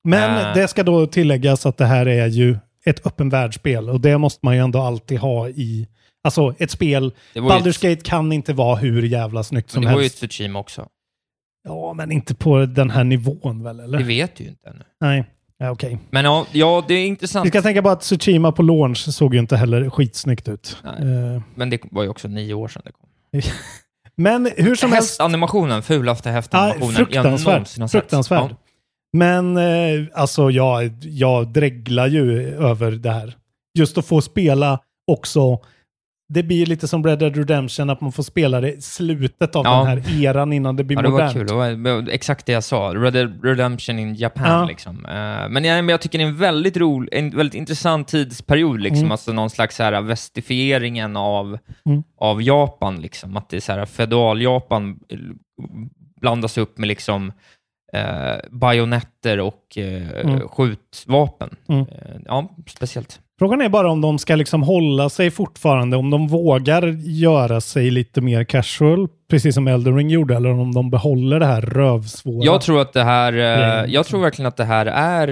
[0.05, 0.55] Men Äh.
[0.55, 4.47] det ska då tilläggas att det här är ju ett öppen världsspel och det måste
[4.47, 5.89] man ju ändå alltid ha i...
[6.25, 10.03] Alltså ett spel, Baldur's Gate kan inte vara hur jävla snyggt som det var ju
[10.03, 10.19] helst.
[10.19, 10.89] Tsushima också.
[11.69, 13.99] Ja, men inte på den här nivån väl, eller?
[13.99, 14.85] Det vet du ju inte ännu.
[15.01, 15.25] Nej,
[15.59, 15.99] ja, okej.
[16.11, 17.47] Men ja, ja det är intressant.
[17.47, 20.77] Vi ska tänka på att Tsushima på launch såg ju inte heller skitsnyggt ut.
[20.85, 21.13] Nej.
[21.35, 23.09] Eh, Men det var ju också nio år sedan det kom.
[24.19, 25.11] men hur som helst...
[25.11, 27.69] Hästanimationen, fulaste Ja, hästanimationen jag fruktansvärd.
[27.89, 28.01] sett.
[28.01, 28.51] Fruktansvärd.
[28.51, 28.57] Ja.
[29.13, 33.37] Men eh, alltså jag, jag dreglar ju över det här.
[33.79, 35.59] Just att få spela också.
[36.31, 39.65] Det blir lite som Red Dead Redemption, att man får spela det i slutet av
[39.65, 39.79] Ja.
[39.79, 41.33] den här eran innan det blir Ja, det var modernt.
[41.33, 41.47] kul.
[41.47, 41.55] Det
[41.93, 42.95] var exakt det jag sa.
[42.95, 44.65] Red Dead Redemption in Japan, Ja.
[44.67, 45.07] liksom.
[45.07, 45.13] Eh,
[45.49, 48.99] men, jag, men jag tycker det är en väldigt rolig, en väldigt intressant tidsperiod, liksom.
[48.99, 49.13] Mm.
[49.13, 52.03] Alltså någon slags här västifieringen av, Mm.
[52.21, 53.37] av Japan, liksom.
[53.37, 54.99] Att det är så här feodal-Japan
[56.21, 57.33] blandas upp med liksom
[57.93, 60.49] eh, bajonetter och eh, Mm.
[60.49, 61.57] skjutvapen.
[61.69, 61.81] Mm.
[61.81, 63.21] Eh, ja, speciellt.
[63.39, 67.91] Frågan är bara om de ska liksom hålla sig fortfarande, om de vågar göra sig
[67.91, 72.45] lite mer casual, precis som Elden Ring gjorde, eller om de behåller det här rövsvåra.
[72.45, 75.29] Jag tror att det här, eh, jag tror verkligen att det här är,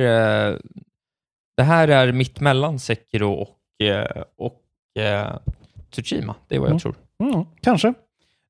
[0.51, 0.57] eh,
[1.57, 4.63] det här är mitt mellan Sekiro och, eh, och
[5.03, 5.37] eh,
[5.91, 6.35] Tsushima.
[6.49, 6.81] Det är vad jag Mm.
[6.81, 6.95] tror.
[7.23, 7.95] Mm, kanske.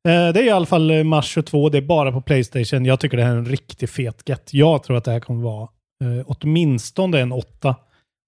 [0.06, 2.84] Eh, det är i alla fall eh, mars 22, det är bara på Playstation.
[2.84, 4.48] Jag tycker det här är en riktigt fet get.
[4.52, 5.62] Jag tror att det här kommer vara
[6.04, 7.76] eh, åtminstone en åtta.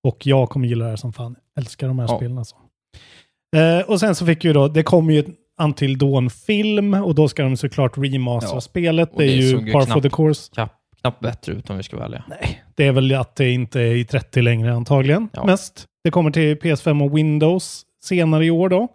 [0.05, 1.37] Och jag kommer gilla det här som fan.
[1.59, 2.17] Älskar de här Ja.
[2.17, 2.57] spelen alltså.
[3.57, 5.25] Eh, och sen så fick vi då, det kom ju,
[5.62, 9.12] Until Dawn-film och då ska de såklart remastera Ja, spelet.
[9.12, 10.51] och Det är det ju ju par for the course.
[10.55, 12.25] Knappt, knappt bättre ut om vi ska vara ärliga.
[12.75, 15.29] Det är väl att det inte är i 30 längre antagligen.
[15.33, 15.45] Ja.
[15.45, 15.85] Mest.
[16.05, 18.88] Det kommer till PS5 och Windows senare i år då.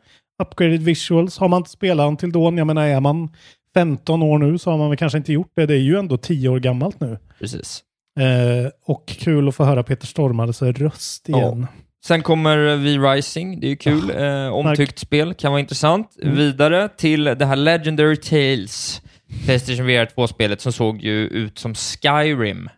[0.43, 1.37] Upgraded visuals.
[1.37, 3.29] Har man inte spelat Until Dawn, jag menar är man
[3.73, 5.65] 15 år nu så har man väl kanske inte gjort det.
[5.65, 7.17] Det är ju ändå 10 år gammalt nu.
[7.39, 7.83] Precis.
[8.19, 11.67] Eh, och kul att få höra Peter Stormares röst igen.
[12.05, 14.11] Sen kommer V-Rising, det är ju kul.
[14.15, 16.17] Eh, omtyckt spel, kan vara intressant.
[16.21, 16.35] Mm.
[16.35, 19.01] Vidare till det här Legendary Tales,
[19.45, 22.69] Playstation VR 2-spelet som såg ju ut som Skyrim.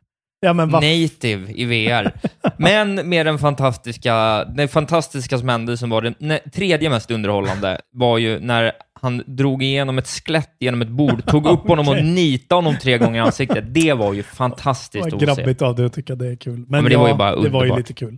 [0.46, 2.12] Ja, vad Native i VR.
[2.58, 8.18] Men med den fantastiska, det fantastiska som hände som var det tredje mest underhållande var
[8.18, 12.58] ju när han drog igenom ett skelett genom ett bord, tog upp honom och nitade
[12.58, 13.64] honom tre gånger i ansiktet.
[13.74, 15.26] Det var ju fantastiskt Vad att se.
[15.42, 16.58] grabbigt av det att tycka det är kul.
[16.58, 17.78] Men, men det ja, var ju bara det var ju underbart.
[17.78, 18.18] lite kul.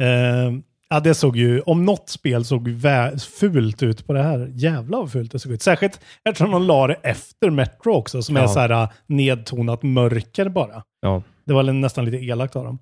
[0.00, 0.06] Eh,
[0.90, 2.68] ja, det såg ju, om något spel såg
[3.40, 4.50] fult ut på det här.
[4.54, 5.62] Jävlar vad fult det såg ut.
[5.62, 8.48] Särskilt eftersom de la det efter Metro också, som är Ja.
[8.48, 10.82] så här uh, nedtonat mörker bara.
[11.00, 11.22] Ja.
[11.44, 12.78] Det var nästan lite elakt av dem.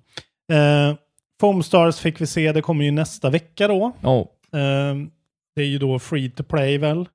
[0.53, 0.95] Eh,
[1.41, 3.91] Foam Stars fick vi se, det kommer ju nästa vecka då.
[4.01, 4.95] Ja, Eh,
[5.55, 7.05] det är ju då free to play väl.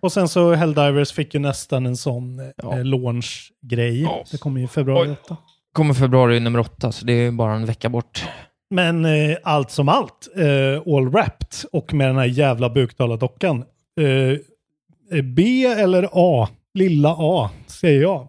[0.00, 2.78] Och sen så Helldivers fick ju nästan en sån Ja.
[2.78, 4.02] eh, launch-grej.
[4.02, 4.24] Ja.
[4.30, 5.08] Det kommer ju i februari.
[5.08, 5.36] Detta.
[5.72, 8.24] Kommer februari nummer åtta, så det är bara en vecka bort.
[8.70, 13.64] Men eh, allt som allt, eh, all wrapped och med den här jävla buktalardockan.
[14.00, 16.48] Eh, B eller A?
[16.74, 18.28] Lilla A, säger jag.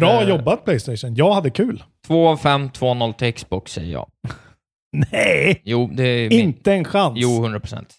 [0.00, 1.14] Bra Eh, jobbat Playstation.
[1.14, 1.82] Jag hade kul.
[2.06, 4.06] Två av fem, 2-0 till Xbox säger jag.
[5.12, 6.40] Nej, Jo, det är min...
[6.40, 7.14] inte en chans.
[7.16, 7.94] Jo, 100 procent.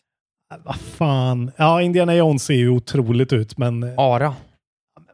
[0.63, 1.51] Vad fan.
[1.57, 4.35] Ja, Indiana Jones ser ju otroligt ut, men eh, Ara.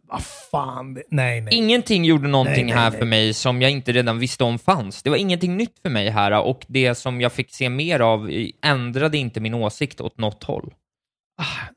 [0.03, 0.97] vad fan.
[1.09, 1.53] Nej, nej.
[1.55, 2.99] Ingenting gjorde någonting Nej, nej, här nej.
[2.99, 5.03] för mig som jag inte redan visste om fanns.
[5.03, 8.29] Det var ingenting nytt för mig här och det som jag fick se mer av
[8.65, 10.73] ändrade inte min åsikt åt något håll.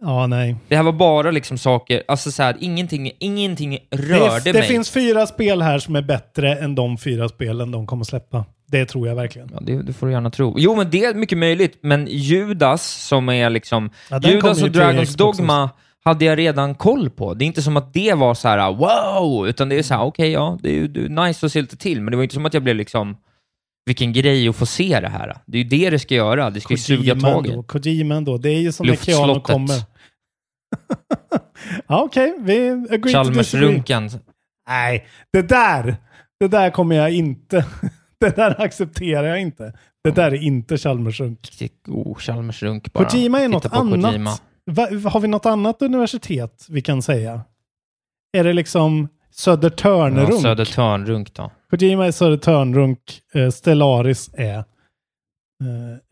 [0.00, 0.56] Ja, nej.
[0.68, 4.68] Det här var bara liksom saker, alltså så här, ingenting, ingenting rörde det, det mig.
[4.68, 8.44] finns fyra spel här som är bättre än de fyra spelen de kommer släppa.
[8.66, 9.50] Det tror jag verkligen.
[9.52, 10.54] Ja, det, det får du gärna tro.
[10.58, 13.90] Jo, men det är mycket möjligt, men Judas som är liksom...
[14.10, 15.70] Ja, Judas och Dragons Dogma
[16.04, 17.34] hade jag redan koll på.
[17.34, 20.02] Det är inte som att det var så här wow, utan det är så här
[20.02, 22.34] okej, ja, det är ju det nice att se lite till, men det var inte
[22.34, 23.16] som att jag blev liksom
[23.88, 25.36] vilken grej att få se det här.
[25.46, 27.50] Det är ju det det ska göra, det ska ju suga tag i.
[27.50, 28.38] ändå, Kojima ändå.
[28.38, 29.74] Det är ju som när Keanu kommer.
[31.86, 32.34] ja, okej.
[32.40, 33.12] Vi agree.
[33.12, 34.10] Chalmersrunken.
[34.68, 35.96] Nej, det där,
[36.40, 37.66] det där kommer jag inte.
[38.20, 39.72] det där accepterar jag inte.
[40.04, 41.38] Det där är inte Chalmersrunk.
[41.86, 43.04] Oh, Chalmersrunk bara.
[43.04, 44.42] Kojima är något annat.
[44.70, 47.40] Va, har vi något annat universitet vi kan säga?
[48.32, 50.30] Är det liksom Södertörnrunk?
[50.32, 51.50] Ja, Södertörnrunk då.
[51.70, 52.98] Kojima är Södertörnrunk,
[53.34, 54.64] eh, Stellaris är eh,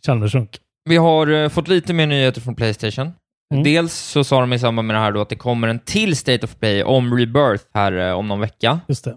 [0.06, 0.58] Chalmersrunk.
[0.88, 3.12] Vi har eh, fått lite mer nyheter från Playstation.
[3.54, 3.64] Mm.
[3.64, 6.16] Dels så sa de i samband med det här då att det kommer en till
[6.16, 8.80] State of Play om Rebirth här eh, om någon vecka.
[8.88, 9.16] Just det.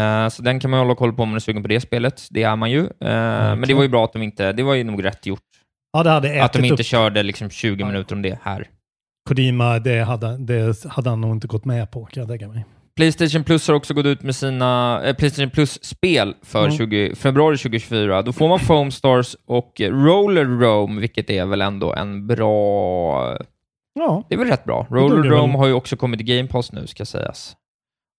[0.00, 2.28] Eh, så den kan man hålla koll på om man är sugen på det spelet.
[2.30, 2.80] Det är man ju.
[2.80, 5.42] Eh, men det var ju bra att de inte, det var ju nog rätt gjort.
[5.92, 6.86] Ja, det hade Att de ätit inte upp.
[6.86, 8.68] körde liksom 20 minuter om det här.
[9.28, 12.64] Kojima, det hade, det hade han nog inte gått med på, kan jag tänka mig.
[12.98, 16.76] Playstation Plus har också gått ut med sina eh, Playstation Plus-spel för Mm.
[16.76, 18.22] 20, februari 2024.
[18.22, 23.38] Då får man Foam Stars och Roller Rome, vilket är väl ändå en bra...
[23.94, 24.86] Ja, Det är väl rätt bra.
[24.90, 25.30] Roller.
[25.30, 27.56] Rome har ju också kommit i Game Pass nu, ska sägas.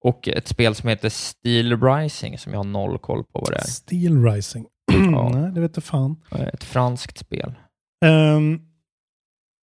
[0.06, 3.56] Och ett spel som heter Steel Rising, som jag har noll koll på vad det
[3.58, 3.62] är.
[3.64, 4.66] Steel Rising.
[5.12, 5.30] Ja.
[5.36, 6.16] Nej, det vet jag fan.
[6.54, 7.54] Ett franskt spel.
[8.06, 8.60] Ehm,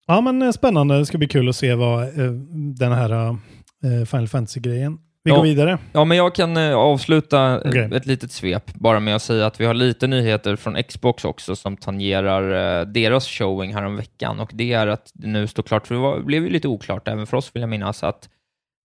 [0.06, 0.98] ja, men eh, spännande.
[0.98, 2.30] Det ska bli kul att se vad eh,
[2.78, 3.10] den här
[3.84, 4.98] eh, Final Fantasy-grejen.
[5.26, 5.36] Vi Ja.
[5.36, 5.78] går vidare.
[5.92, 7.90] Ja, men jag kan eh, avsluta eh, Okej.
[7.92, 11.56] ett litet svep bara med att säga att vi har lite nyheter från Xbox också
[11.56, 15.62] som tangerar eh, deras showing här om veckan och det är att det nu står
[15.62, 18.28] klart, för det var, blev ju lite oklart även för oss vill jag minnas, att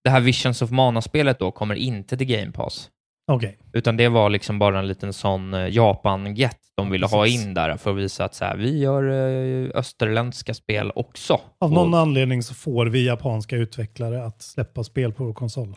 [0.04, 2.88] det här Visions of Mana-spelet då kommer inte till Game Pass.
[3.32, 3.58] Okej.
[3.72, 7.44] Utan det var liksom bara en liten sån eh, Japan-get de ville ha Precis.
[7.44, 11.32] in där för att visa att så här, vi gör eh, österländska spel också.
[11.34, 15.76] Av Och- någon anledning så får vi japanska utvecklare att släppa spel på vår konsol.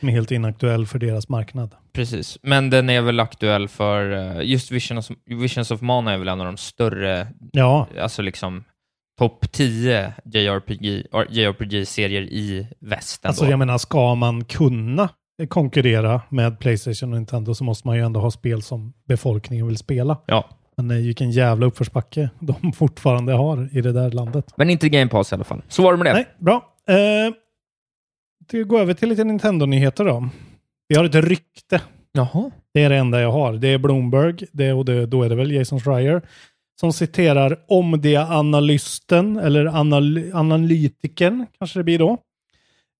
[0.00, 1.74] Som är helt inaktuell för deras marknad.
[1.92, 6.28] Precis, men den är väl aktuell för, eh, just Visions, Visions of Mana är väl
[6.28, 8.64] en av de större, Ja, alltså liksom
[9.18, 13.28] topp 10 JRPG, JRPG-serier i väst ändå.
[13.30, 15.08] alltså jag menar, ska man kunna
[15.48, 19.76] konkurrera med Playstation och Nintendo så måste man ju ändå ha spel som befolkningen vill
[19.76, 20.18] spela.
[20.26, 24.44] Ja, Men vilken jävla uppförsbacke de fortfarande har i det där landet.
[24.56, 25.62] men inte Game Pass i alla fall.
[25.68, 26.12] Så var det med det.
[26.12, 26.54] Nej, bra.
[26.88, 27.34] Eh,
[28.46, 30.28] det går över till lite Nintendo-nyheter då.
[30.88, 31.80] Vi har ett rykte.
[32.12, 32.50] Jaha.
[32.74, 33.52] Det är det enda jag har.
[33.52, 36.22] Det är Bloomberg, det, och det, då är det väl Jason Schreier.
[36.80, 42.12] som citerar om det analysten, eller anal analytikern kanske det blir då.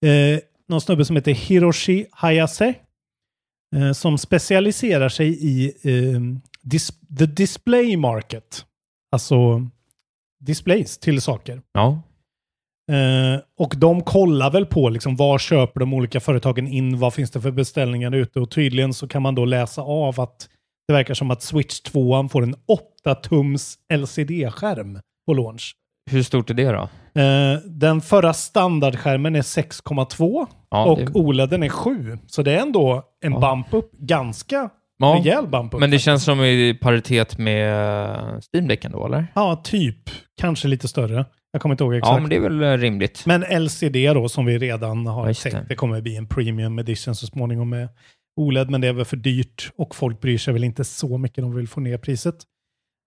[0.08, 2.74] Eh, någon snubbe som heter Hiroshi Hayase.
[3.76, 6.20] Eh, som specialiserar sig i eh,
[6.62, 8.64] dis the display market.
[9.12, 9.66] Alltså
[10.40, 11.62] displays till saker.
[11.72, 12.02] Ja.
[12.92, 17.30] Eh, och de kollar väl på liksom, var köper de olika företagen in, vad finns
[17.30, 20.48] det för beställningar ute och tydligen så kan man då läsa av att
[20.88, 22.54] det verkar som att Switch 2 får en
[23.06, 25.72] 8-tums LCD-skärm på launch.
[26.10, 26.88] Hur stort är det då?
[27.22, 32.18] Eh, den förra standardskärmen är 6,2 Ja, och det- OLEDen är 7.
[32.26, 35.80] Så det är ändå en bump upp, ganska Ja, rejäl bump upp.
[35.80, 38.08] Men det känns som i paritet med
[38.52, 39.26] Steam-däcken då, eller?
[39.34, 39.98] Ja, typ.
[40.40, 41.24] Kanske lite större.
[41.54, 42.10] Jag kommer inte ihåg exakt.
[42.12, 43.22] Ja, men det är väl eh, rimligt.
[43.26, 45.64] Men LCD då, som vi redan har just tänkt, det.
[45.68, 45.74] det.
[45.74, 47.88] kommer bli en premium edition så småningom med
[48.36, 51.36] OLED, men det är väl för dyrt och folk bryr sig väl inte så mycket,
[51.44, 52.34] de vill få ner priset.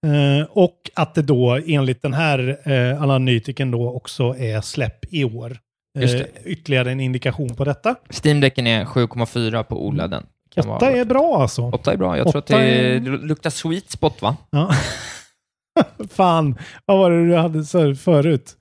[0.06, 5.24] Eh, och att det då enligt den här eh, analytikern då också är släpp i
[5.24, 5.58] år.
[6.00, 7.96] Just Eh, ytterligare en indikation på detta.
[8.24, 10.26] Steam-däcken är 7,4 på OLEDen.
[10.56, 11.62] Kan Åtta vara- är bra alltså.
[11.62, 12.18] Åtta är bra.
[12.18, 14.38] Jag tror att det, är- det luktar sweet spot, va?
[14.50, 14.72] Ja.
[16.10, 18.54] Fan, vad var det du hade så förut?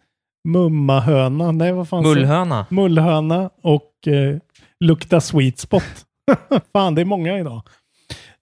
[0.48, 1.52] Mummahöna?
[1.52, 2.02] Nej, vad fan?
[2.02, 2.66] Mullhöna.
[2.70, 4.37] Mullhöna och eh,
[4.81, 5.83] lukta sweet spot.
[6.72, 7.62] fan, det är många idag.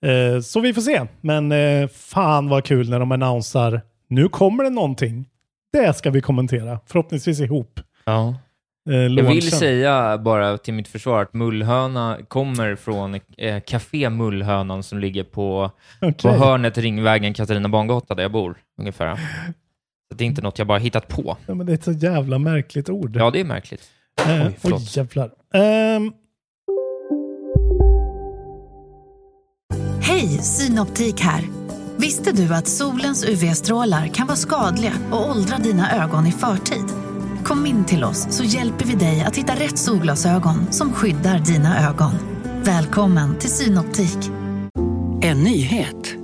[0.06, 1.06] Eh, så vi får se.
[1.20, 5.28] Men eh, fan vad kul när de annonsar nu kommer det någonting.
[5.72, 6.78] Det ska vi kommentera.
[6.86, 7.80] Förhoppningsvis ihop.
[8.04, 8.34] Ja.
[8.90, 14.82] Eh, Jag vill säga bara till mitt försvar att Mullhöna kommer från eh, Café Mullhönan
[14.82, 16.30] som ligger på, på Okej.
[16.38, 19.16] hörnet Ringvägen Katarina Bangata där jag bor, ungefär.
[20.10, 21.36] Så det är inte något jag bara hittat på.
[21.46, 23.16] Ja, men det är ett så jävla märkligt ord.
[23.16, 23.82] Ja, det är märkligt.
[24.26, 25.30] Eh, Oj, oj, jävlar.
[25.54, 26.12] Ehm,
[30.00, 31.44] Hej, Synoptik här.
[31.96, 36.84] Visste du att solens UV-strålar kan vara skadliga och åldra dina ögon i förtid?
[37.44, 41.88] Kom in till oss så hjälper vi dig att hitta rätt solglasögon som skyddar dina
[41.88, 42.12] ögon.
[42.64, 44.18] Välkommen till Synoptik.
[45.22, 46.23] En nyhet.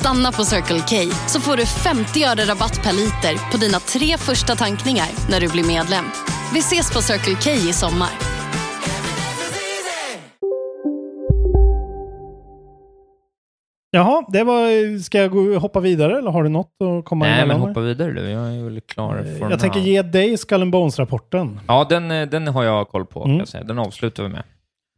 [0.00, 0.96] Stanna på Circle K
[1.28, 5.48] så får du 50 öre rabatt per liter på dina tre första tankningar när du
[5.48, 6.04] blir medlem.
[6.54, 8.10] Vi ses på Circle K i sommar.
[13.90, 17.46] jaha, det var, ska jag gå, hoppa vidare eller har du något att komma Nej,
[17.46, 17.68] men med?
[17.68, 18.30] hoppa vidare du.
[18.30, 19.86] Jag är väl klar för den Jag tänker här.
[19.86, 21.60] ge dig Skull Bones-rapporten.
[21.66, 23.38] Ja, den, eh, den har jag koll på, kan Mm.
[23.38, 23.64] jag säga.
[23.64, 24.42] Den avslutar vi med.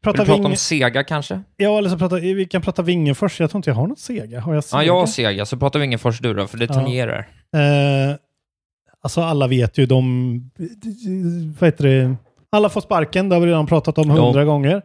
[0.02, 1.40] Pratar Vill du prata om Sega kanske?
[1.56, 3.40] Ja, eller så pratar, vi kan prata Vinge först.
[3.40, 4.40] Jag tror inte jag har något Sega.
[4.40, 4.82] Har jag Sega?
[4.82, 6.74] Ja, jag har Sega, så pratar vi ingen först du då, för det Ja.
[6.74, 7.18] tangerar.
[7.56, 8.16] Eh,
[9.02, 10.50] alltså alla vet ju, de...
[11.60, 12.16] Vad heter det?
[12.52, 14.24] Alla får sparken, det har vi redan pratat om Ja.
[14.24, 14.82] hundra gånger.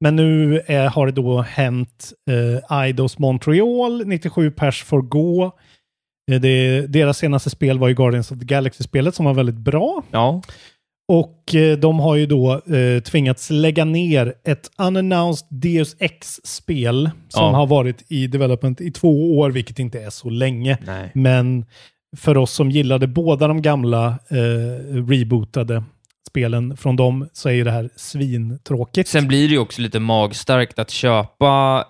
[0.00, 5.44] Men nu är, har det då hänt eh, Eidos Montreal, 97 pers får gå.
[6.32, 10.02] Eh, det, deras senaste spel var ju Guardians of the Galaxy-spelet som var väldigt bra.
[10.10, 10.42] Ja.
[11.08, 17.44] Och eh, de har ju då eh, tvingats lägga ner ett unannounced Deus Ex-spel som
[17.44, 17.50] Ja.
[17.50, 20.78] har varit i development i två år, vilket inte är så länge.
[20.86, 21.10] Nej.
[21.14, 21.64] Men
[22.16, 25.82] för oss som gillade båda de gamla eh, rebootade
[26.28, 29.08] spelen från dem så är ju det här svintråkigt.
[29.08, 31.84] Sen blir det ju också lite magstarkt att köpa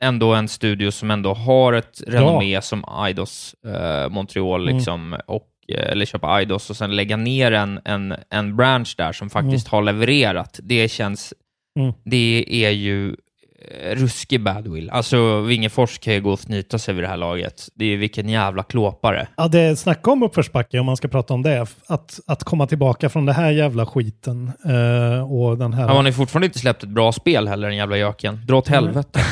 [0.00, 4.76] ändå en studio som ändå har ett renommé som Eidos eh, Montreal, Mm.
[4.76, 9.12] liksom, och, eh, eller köpa Eidos och sen lägga ner en, en, en branch där
[9.12, 9.76] som faktiskt Mm.
[9.76, 10.60] har levererat.
[10.62, 11.34] Det känns,
[11.78, 11.92] Mm.
[12.04, 14.90] det är ju eh, ruskig badwill.
[14.90, 17.68] Alltså, Wingefors kan ju gå och fnyta sig vid det här laget.
[17.74, 19.28] Det är vilken jävla klåpare.
[19.36, 21.66] Ja, det snacka om uppförsbacke om man ska prata om det.
[21.86, 25.82] Att, att komma tillbaka från det här jävla skiten eh, och den här...
[25.82, 28.40] Ja, man har ju fortfarande inte släppt ett bra spel heller, den jävla göken.
[28.46, 28.84] Dra åt Mm.
[28.84, 29.20] helvete.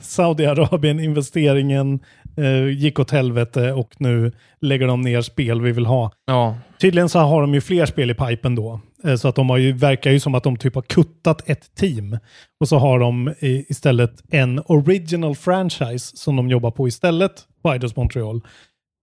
[0.00, 2.00] Saudiarabien-investeringen
[2.38, 6.12] eh, gick åt helvete och nu lägger de ner spel vi vill ha.
[6.26, 6.56] Ja.
[6.80, 8.80] Tydligen så har de ju fler spel i pipen då.
[9.04, 11.74] Eh, så att de har ju, verkar ju som att de typ har kuttat ett
[11.74, 12.18] team.
[12.60, 17.72] Och så har de i, istället en original franchise som de jobbar på istället på
[17.72, 18.40] Eidos Montreal.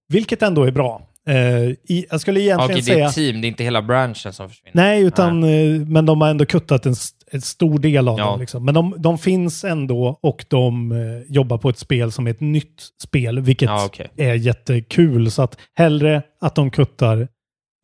[0.08, 1.02] Vilket ändå är bra.
[1.28, 3.08] Eh, i, jag skulle egentligen Okej, det är säga...
[3.08, 4.72] ett team, det är inte hela branschen som försvinner.
[4.74, 6.96] Nej, utan, eh, men de har ändå kuttat en,
[7.32, 8.26] en stor del av Ja.
[8.26, 8.40] dem.
[8.40, 8.66] Liksom.
[8.66, 10.98] Men de, de finns ändå och de eh,
[11.34, 14.08] jobbar på ett spel som är ett nytt spel, vilket Ja, okej.
[14.18, 15.32] är jättekul.
[15.32, 17.18] Så att hellre att de kuttar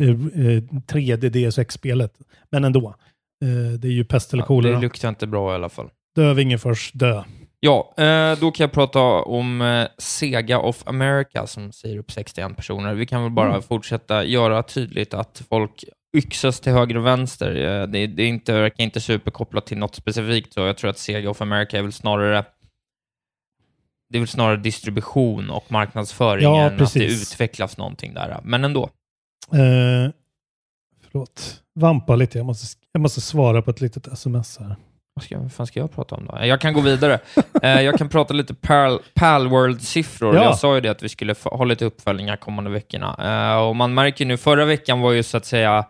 [0.03, 2.13] eh, eh, 3D DSX-spelet.
[2.51, 2.95] Men ändå.
[3.43, 4.75] Eh, det är ju pest eller Ja, kolera.
[4.75, 5.87] det luktar inte bra i alla fall.
[6.15, 7.23] Dö Vingefors, dö.
[7.63, 12.55] Ja, eh, då kan jag prata om eh, Sega of America som säger upp 61
[12.55, 12.93] personer.
[12.93, 13.61] Vi kan väl bara Mm.
[13.61, 15.83] fortsätta göra tydligt att folk
[16.17, 17.55] yxas till höger och vänster.
[17.55, 20.97] Eh, det, det är inte, verkar inte superkopplat till något specifikt, så jag tror att
[20.97, 22.45] Sega of America är väl snarare
[24.09, 27.21] det är väl snarare distribution och marknadsföring Ja, än att det precis.
[27.33, 28.39] utvecklas någonting där.
[28.43, 28.83] Men ändå.
[29.53, 30.11] Eh,
[31.01, 31.61] förlåt.
[31.75, 32.37] Vampa lite.
[32.37, 34.75] Jag måste, jag måste svara på ett litet sms här.
[35.13, 36.45] Vad, ska, vad fan ska jag prata om då?
[36.45, 37.19] Jag kan gå vidare.
[37.63, 40.35] eh, jag kan prata lite Pal, Palworld-siffror.
[40.35, 40.43] Ja.
[40.43, 43.15] Jag sa ju det att vi skulle ha lite uppföljningar kommande veckorna.
[43.53, 45.85] Eh, och man märker nu, förra veckan var ju så att säga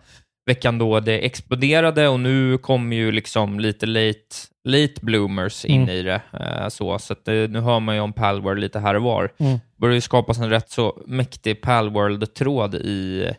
[0.45, 4.19] veckan då det exploderade och nu kommer ju liksom lite late,
[4.67, 5.95] late bloomers in Mm.
[5.95, 6.21] i det.
[6.33, 9.31] Eh, så så eh, nu hör man ju om Palworld lite här och var.
[9.37, 9.53] Mm.
[9.53, 13.31] Det börjar ju skapas en rätt så mäktig Palworld-tråd i,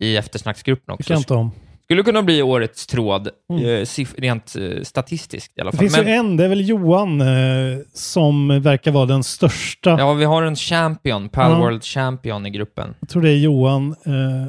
[0.00, 1.02] i eftersnacksgruppen också.
[1.02, 1.50] Tycker jag inte om.
[1.86, 3.64] Skulle kunna bli årets tråd, Mm.
[3.64, 5.88] eh, rent eh, statistiskt i alla Det fall.
[5.88, 9.90] finns ju en, det är väl Johan, eh, som verkar vara den största.
[9.98, 12.94] Ja, vi har en champion, Palworld champion i gruppen.
[13.00, 14.48] Jag tror det är Johan eh,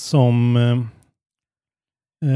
[0.00, 0.56] som...
[2.22, 2.30] Eh,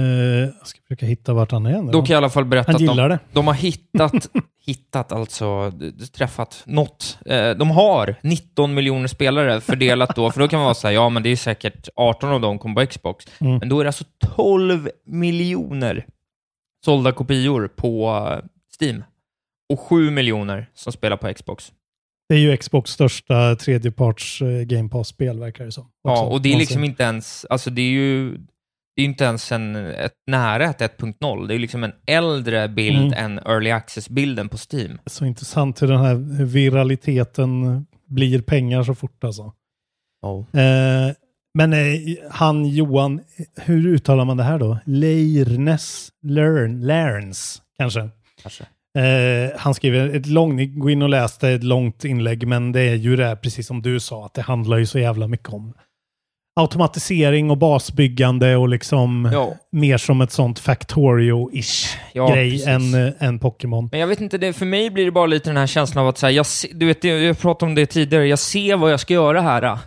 [0.59, 1.93] jag ska försöka hitta vart han är nu.
[1.93, 3.19] Då kan jag i alla fall berätta Han att de, det.
[3.33, 4.29] de har hittat,
[4.67, 5.73] hittat alltså,
[6.13, 7.19] träffat något.
[7.27, 10.95] Eh, de har 19 miljoner spelare fördelat då, för då kan man vara så här,
[10.95, 13.25] ja men det är säkert 18 av dem kommer på Xbox.
[13.41, 13.59] Mm.
[13.59, 14.05] Men då är det alltså
[14.37, 16.07] 12 miljoner
[16.85, 18.45] sålda kopior på eh,
[18.81, 19.05] Steam.
[19.69, 21.73] Och 7 miljoner som spelar på Xbox.
[22.29, 25.91] Det är ju Xbox största tredjeparts Game Pass-spel verkar det som.
[26.03, 28.39] Ja, Också, och det är liksom inte ens, alltså det är ju
[28.97, 31.47] det är ju inte ens en, ett nära ett 1.0.
[31.49, 33.25] Det är liksom en äldre bild Mm.
[33.25, 34.99] än Early Access-bilden på Steam.
[35.07, 39.53] Så intressant hur den här viraliteten blir pengar så fort alltså.
[40.53, 41.15] Eh,
[41.55, 41.79] men eh,
[42.31, 43.21] han Johan,
[43.61, 44.79] hur uttalar man det här då?
[44.85, 48.09] Leirnes, Learn, Learns kanske.
[48.43, 48.65] Kanske.
[48.99, 52.81] Eh, han skriver ett långt, gå in och läs det, ett långt inlägg, men det
[52.81, 55.49] är ju det här, precis som du sa, att det handlar ju så jävla mycket
[55.49, 55.75] om
[56.57, 59.55] automatisering och basbyggande och liksom Ja.
[59.73, 62.67] mer som ett sånt Factorio-ish Ja, grej precis.
[62.67, 63.89] än, eh, än Pokémon.
[63.93, 66.09] Men jag vet inte, det, för mig blir det bara lite den här känslan av
[66.09, 69.01] att så här, jag, du vet, jag, pratade om det tidigare, jag ser vad jag
[69.01, 69.63] ska göra här.
[69.63, 69.79] ah.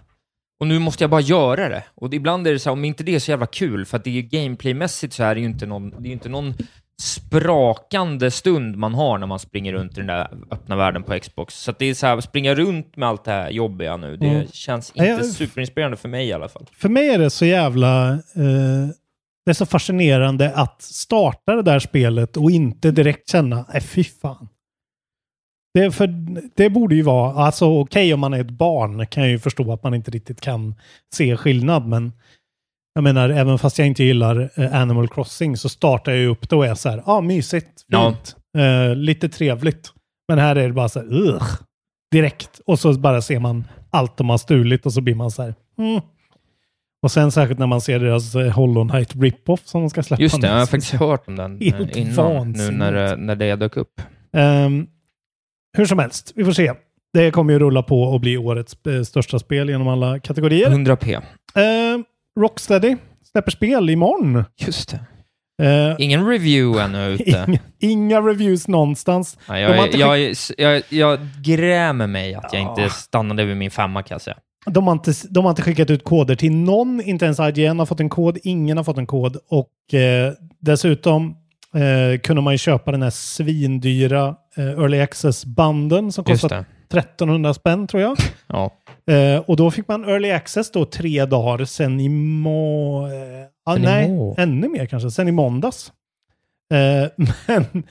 [0.60, 1.84] Och nu måste jag bara göra det.
[1.96, 4.04] Och ibland är det så här, om inte det är så jävla kul, för att
[4.04, 6.54] det är gameplaymässigt så är det ju inte någon, det är ju inte någon
[7.00, 11.56] sprakande stund man har när man springer runt i den där öppna världen på Xbox.
[11.56, 14.48] Så det är så här, springa runt med allt det här jobbiga nu, det Mm.
[14.48, 16.66] känns inte jag- superinspirerande för mig i alla fall.
[16.72, 18.10] För mig är det så jävla...
[18.14, 18.88] Eh,
[19.46, 24.04] det är så fascinerande att starta det där spelet och inte direkt känna, nej fy
[24.04, 24.48] fan.
[25.74, 26.08] Det, för,
[26.56, 29.74] det borde ju vara, alltså okej om man är ett barn kan jag ju förstå
[29.74, 30.76] att man inte riktigt kan
[31.14, 32.12] se skillnad, men
[33.00, 36.56] jag menar, även fast jag inte gillar eh, Animal Crossing så startar jag upp det
[36.56, 39.90] och är så här, ja ah, mysigt, fint, eh, lite trevligt.
[40.28, 41.44] Men här är det bara så här, ugh,
[42.12, 42.62] direkt.
[42.66, 45.56] Och så bara ser man allt de har stulit och så blir man så här,
[45.78, 46.02] mm.
[47.04, 50.24] Och sen särskilt när man ser deras eh, Hollow Knight rip-off som de ska släppa
[50.24, 50.48] Just det, nu.
[50.48, 52.74] jag har faktiskt hört om den Helt innan, nu vansinnigt.
[52.80, 54.02] när, det- när det dök upp.
[54.34, 54.88] Ehm,
[55.78, 56.74] hur som helst, vi får se.
[57.14, 60.70] Det kommer ju rulla på och bli årets största spel genom alla kategorier.
[60.70, 61.22] 100p.
[61.56, 62.04] Ehm,
[62.40, 62.96] Rocksteady
[63.32, 64.44] släpper spel imorgon.
[64.58, 65.00] Just det.
[65.62, 67.30] Eh, Ingen review ännu ute.
[67.30, 69.38] inga, inga reviews någonstans.
[69.46, 74.04] Har jag, inte jag, jag, jag, grämer mig att jag inte stannade vid min femma
[74.04, 74.38] kan jag säga.
[74.66, 77.86] De har, inte, de har inte skickat ut koder till någon, inte ens IGN har
[77.86, 81.36] fått en kod, ingen har fått en kod och eh, dessutom
[81.76, 86.66] eh, kunde man ju köpa den här svindyra eh, Early Access-banden som kostar.
[86.94, 88.18] 1300 spänn tror jag.
[88.48, 88.72] Ja.
[89.14, 93.08] Eh, och då fick man Early Access då tre dagar sen i må...
[93.08, 93.14] Eh,
[93.66, 94.36] ah, Sen i nej, må.
[94.38, 95.92] ännu mer kanske, sen i måndags.
[96.74, 97.10] Eh,
[97.48, 97.84] men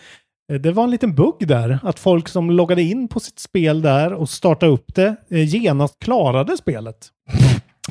[0.53, 3.83] eh, det var en liten bugg där, att folk som loggade in på sitt spel
[3.83, 7.09] där och startade upp det eh, genast klarade spelet.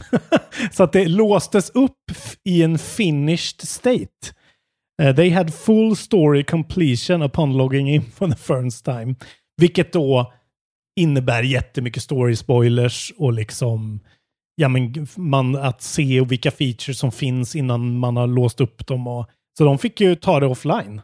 [0.72, 2.12] Så att det låstes upp
[2.44, 4.08] i en finished state.
[5.02, 9.16] Eh, they had full story completion upon logging in for the first time.
[9.58, 10.34] Vilket då
[10.98, 14.00] innebär jättemycket story spoilers och liksom
[14.56, 19.08] ja, men man, att se vilka features som finns innan man har låst upp dem.
[19.08, 21.02] Och, så de fick ju ta det offline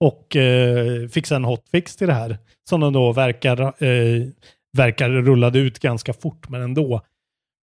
[0.00, 2.38] och eh, fixa en hotfix till det här.
[2.68, 4.28] Som de då verkar, eh,
[4.76, 7.00] verkar rullade ut ganska fort, men ändå.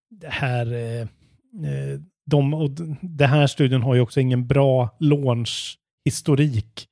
[0.09, 2.69] Det här, eh, eh de, och
[3.01, 6.87] det här studien har ju också ingen bra launch-historik.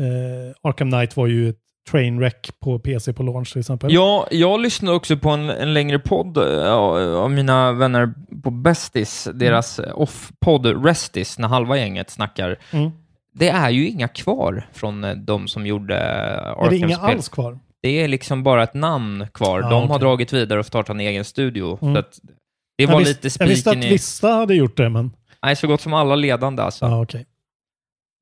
[0.00, 3.92] Eh, Arkham Knight var ju ett Trainwreck på PC på launch till exempel.
[3.94, 9.28] Ja, jag lyssnade också på en, en längre podd eh, av mina vänner på Bestis,
[9.34, 12.56] deras eh, off-podd Restis, när halva gänget snackar.
[12.70, 12.90] Mm.
[13.34, 17.16] Det är ju inga kvar från eh, de som gjorde Är det inga Arkham-spel.
[17.16, 17.58] alls kvar?
[17.82, 19.58] Det är liksom bara ett namn kvar.
[19.64, 19.98] Ah, de har okej.
[20.00, 21.78] dragit vidare och startat en egen studio.
[21.82, 21.94] Mm.
[21.94, 22.04] Det
[22.76, 23.92] Jag var visst- lite Jag visste att spiken i...
[23.92, 25.12] vissa hade gjort det, men...
[25.42, 26.84] Nej, så gott som alla ledande alltså.
[26.84, 27.26] Ja, okej.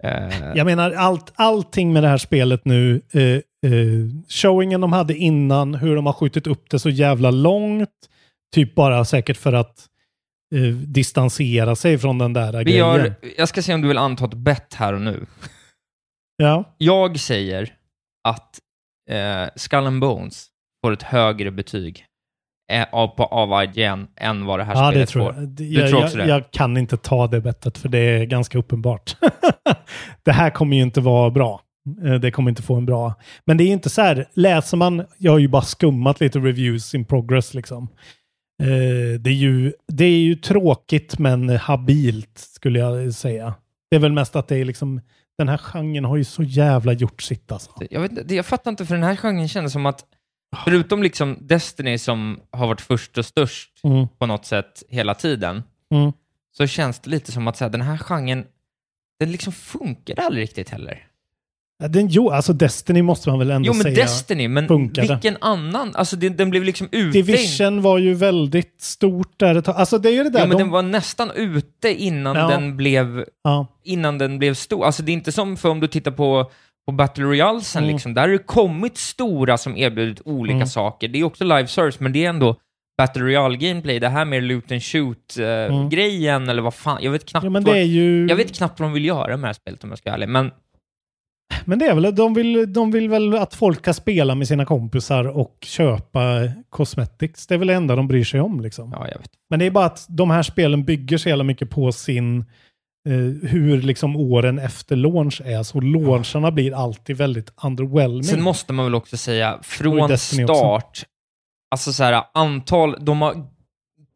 [0.04, 3.40] Eh, Jag menar, allt, allting med det här spelet nu, eh, eh,
[4.28, 7.90] showingen de hade innan, hur de har skjutit upp det så jävla långt,
[8.54, 9.86] typ bara säkert för att
[10.54, 12.78] eh, distansera sig från den där vi grejen.
[12.78, 15.26] gör, jag ska se om du vill anta ett bett här och nu.
[16.36, 17.74] Ja, Jag säger
[18.28, 18.58] att
[19.10, 20.46] eh, Skull and Bones
[20.84, 22.06] får ett högre betyg
[22.92, 25.34] av, på, av IGN än vad det här ja det spelet tror får.
[25.42, 25.48] jag.
[25.48, 26.26] Det- Du Jag, tror jag, det?
[26.26, 29.16] jag kan inte ta det bettet för det är ganska uppenbart.
[30.22, 31.60] det här kommer ju inte vara bra.
[32.04, 33.14] Eh, Det kommer inte få en bra...
[33.44, 36.94] Men det är inte så här, läser man, jag har ju bara skummat lite reviews
[36.94, 37.88] in progress liksom.
[38.62, 43.54] Eh, Det är ju, det är ju tråkigt men habilt skulle jag säga.
[43.90, 45.00] Det är väl mest att det är liksom,
[45.38, 47.70] den här genren har ju så jävla gjort sitt alltså.
[47.90, 50.04] Jag, vet, jag fattar inte, för den här genren kändes som att,
[50.64, 54.08] förutom liksom Destiny som har varit först och störst Mm.
[54.18, 55.62] på något sätt hela tiden,
[55.94, 56.12] Mm.
[56.56, 58.44] så känns det lite som att så här, den här genren,
[59.20, 61.06] den liksom funkar aldrig riktigt heller.
[61.78, 65.08] Ja, Den, jo, alltså Destiny måste man väl ändå Jo, men säga Destiny, men funkade.
[65.08, 65.92] vilken annan?
[65.94, 67.12] Alltså den, den blev liksom uttängd.
[67.12, 69.76] Division var ju väldigt stort där ett tag.
[69.76, 70.38] Alltså det är ju det där.
[70.40, 72.48] Ja, men de, den var nästan ute innan Ja.
[72.48, 73.66] den blev ja.
[73.84, 74.84] innan den blev stor.
[74.84, 76.50] Alltså det är inte som för om du tittar på,
[76.86, 77.94] på Battle Royalesen, Mm.
[77.94, 78.14] liksom.
[78.14, 80.66] där har det kommit stora som erbjudit olika Mm.
[80.66, 81.08] saker.
[81.08, 82.56] Det är också live service, men det är ändå
[82.98, 83.98] Battle Royale gameplay.
[84.00, 84.80] Det här med loot and Mm.
[84.80, 88.26] shoot-grejen, eller vad fan, jag vet knappt Ja, men vad, det är ju...
[88.26, 90.14] jag vet knappt vad de vill göra med det här spelet om jag ska vara
[90.16, 90.28] ärlig.
[90.28, 90.50] Men
[91.64, 94.64] Men det är väl, de vill, de vill väl att folk ska spela med sina
[94.64, 96.20] kompisar och köpa
[96.70, 97.46] cosmetics.
[97.46, 98.90] Det är väl det enda de bryr sig om liksom.
[98.92, 99.30] ja, jag vet.
[99.50, 102.44] Men det är bara att de här spelen bygger så jävla mycket på sin
[103.08, 105.62] eh, hur liksom åren efter launch är.
[105.62, 108.24] Så launcharna blir alltid väldigt underwhelming.
[108.24, 110.54] Sen måste man väl också säga, från Destiny också.
[110.54, 111.04] start,
[111.70, 113.46] alltså så här, antal, de har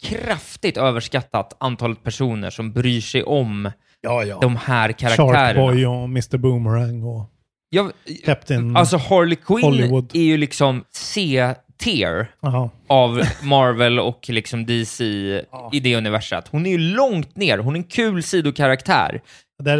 [0.02, 3.70] kraftigt överskattat antalet personer som bryr sig om
[4.00, 4.38] ja, ja.
[4.40, 5.34] de här karaktärerna.
[5.34, 7.30] Sharkboy och Mr Boomerang och
[7.70, 7.92] Jag,
[8.24, 10.10] Captain alltså Harley Quinn Hollywood.
[10.14, 10.84] är ju liksom
[11.78, 12.70] C-tier Jaha.
[12.86, 15.04] av Marvel och liksom DC
[15.72, 16.48] i det universat.
[16.50, 19.20] Hon är ju långt ner, hon är en kul sidokaraktär.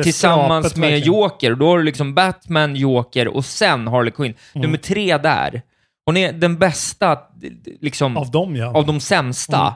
[0.02, 1.14] Tillsammans skrapet, med verkligen.
[1.14, 4.34] Joker, då har du liksom Batman, Joker och sen Harley Quinn.
[4.54, 4.62] Mm.
[4.62, 5.62] Nummer tre där.
[6.06, 7.18] Hon är den bästa,
[7.80, 8.76] liksom, Av dem ja.
[8.76, 9.60] av de sämsta.
[9.60, 9.72] Mm.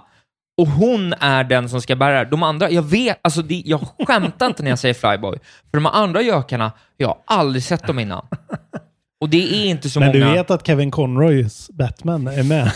[0.60, 2.24] Och hon är den som ska bära.
[2.24, 5.38] De andra, jag vet, alltså det, jag skämtar inte när jag säger Flyboy.
[5.70, 8.26] För de andra gökarna, jag har aldrig sett dem innan.
[9.22, 10.26] Och det är inte så Men många...
[10.26, 12.72] du vet att Kevin Conroys Batman är med?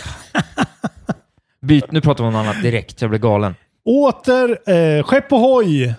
[1.62, 3.54] Byt, nu pratar vi om något annat direkt, jag blir galen.
[3.84, 5.94] Åter, eh, skepp ohoj!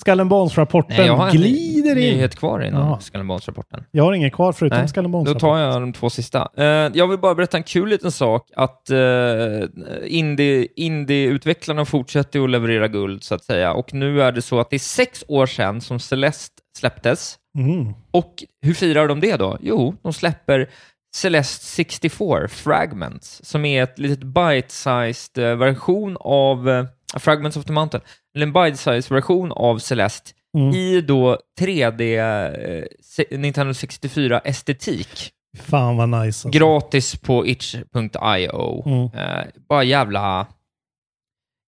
[0.00, 2.14] Skull and Bones-rapporten Nej, jag har en glider in.
[2.14, 3.84] nyhet kvar innan Bones-rapporten.
[3.90, 6.48] Jag har ingen kvar förutom Nej, and Då tar jag de två sista.
[6.56, 6.64] Eh,
[6.94, 8.90] jag vill bara berätta en kul liten sak, att
[10.06, 13.72] indie, indie-utvecklarna fortsätter att leverera guld, så att säga.
[13.72, 17.38] Och nu är det så att det är sex år sedan som Celeste släpptes.
[17.58, 17.94] Mm.
[18.10, 19.58] Och hur firar de det då?
[19.60, 20.70] Jo, de släpper
[21.16, 26.84] Celeste 64 Fragments, som är ett litet bite-sized eh, version av eh,
[27.16, 28.04] Fragments of the Mountain,
[28.36, 30.74] eller en bite-sized version av Celeste Mm.
[30.74, 35.30] i då 3D eh, se- Nintendo 64-estetik.
[35.58, 36.26] Fan vad nice.
[36.26, 36.48] Alltså.
[36.48, 38.82] Gratis på itch.io.
[38.86, 39.04] Mm.
[39.14, 40.46] Eh, bara jävla...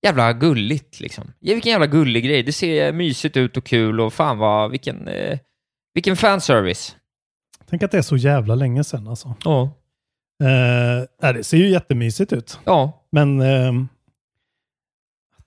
[0.07, 1.33] Jävla gulligt liksom.
[1.41, 2.43] Ja, vilken jävla gullig grej.
[2.43, 5.39] Det ser mysigt ut och kul och fan vad, vilken, eh,
[5.95, 6.97] vilken fanservice.
[7.71, 9.35] Tänk att det är så jävla länge sedan alltså.
[9.45, 9.63] Ja.
[10.43, 12.59] Eh, nej, det ser ju jättemysigt ut.
[12.65, 13.07] Ja.
[13.13, 13.89] Men ehm,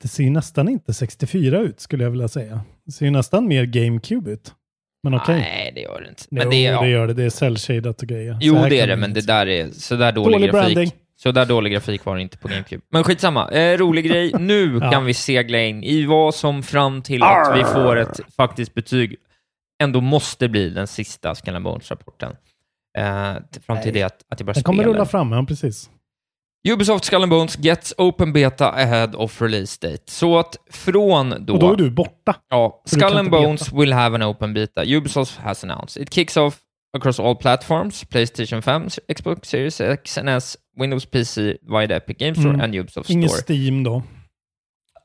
[0.01, 2.61] det ser ju nästan inte 64 ut skulle jag vilja säga.
[2.85, 4.53] Det ser ju nästan mer GameCube ut.
[5.03, 5.35] Men okej.
[5.35, 6.23] Nej, det gör det inte.
[6.29, 6.81] Men Men det, ja.
[6.81, 7.13] det gör det.
[7.13, 8.37] Det är cell-shadat och grejer.
[8.41, 10.75] Jo, det är det, men det där är så där dålig, Dålig grafik.
[10.75, 10.91] branding.
[11.15, 12.81] Så där dålig grafik var det inte på GameCube.
[12.91, 13.49] Men skitsamma.
[13.51, 14.33] Eh, rolig grej.
[14.39, 14.91] Nu Ja.
[14.91, 19.15] kan vi segla in i vad som fram till att vi får ett faktiskt betyg
[19.83, 22.35] ändå måste bli den sista Skull and Bones-rapporten.
[22.97, 23.03] Eh,
[23.65, 23.91] fram till Nej.
[23.91, 24.93] det att, att jag börjar Den kommer spela.
[24.95, 25.89] rulla fram, ja precis.
[26.69, 30.03] Ubisoft Skull Bones gets open beta ahead of release date.
[30.05, 31.53] Så att från då...
[31.53, 32.35] Och då är du borta.
[32.49, 33.43] Ja, Skull inte beta.
[33.43, 34.83] Bones will have an open beta.
[34.85, 36.03] Ubisoft has announced.
[36.03, 36.59] It kicks off
[36.97, 42.37] across all platforms, Playstation 5, Xbox Series X and S, Windows PC via Epic Games
[42.37, 42.61] Store Mm.
[42.61, 43.41] and Ubisoft Ingen Store.
[43.43, 44.03] Steam då.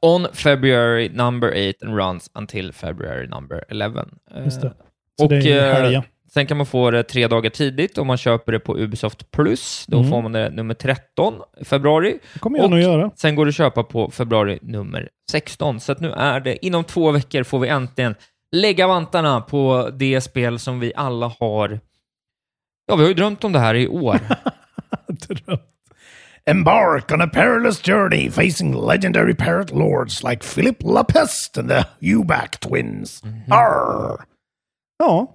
[0.02, 4.08] On February number 8 and runs until February number 11.
[4.34, 4.72] Eh, Just det.
[5.18, 6.04] Så och det är eh, helga.
[6.32, 9.84] Sen kan man få det tre dagar tidigt om man köper det på Ubisoft Plus.
[9.88, 10.10] Då Mm.
[10.10, 12.18] får man det nummer 13 i februari.
[12.32, 13.10] Det kommer jag nog göra.
[13.16, 15.80] Sen går det att köpa på februari nummer 16.
[15.80, 18.14] Så nu är det, inom två veckor får vi äntligen
[18.56, 21.80] lägga vantarna på det spel som vi alla har...
[22.86, 24.18] Ja, vi har ju drömt om det här i år.
[26.50, 32.58] Embark on a perilous journey facing legendary parrot lords like Philip Lapest and the Huback
[32.60, 33.22] twins.
[33.50, 34.24] Arr!
[34.98, 35.34] Ja,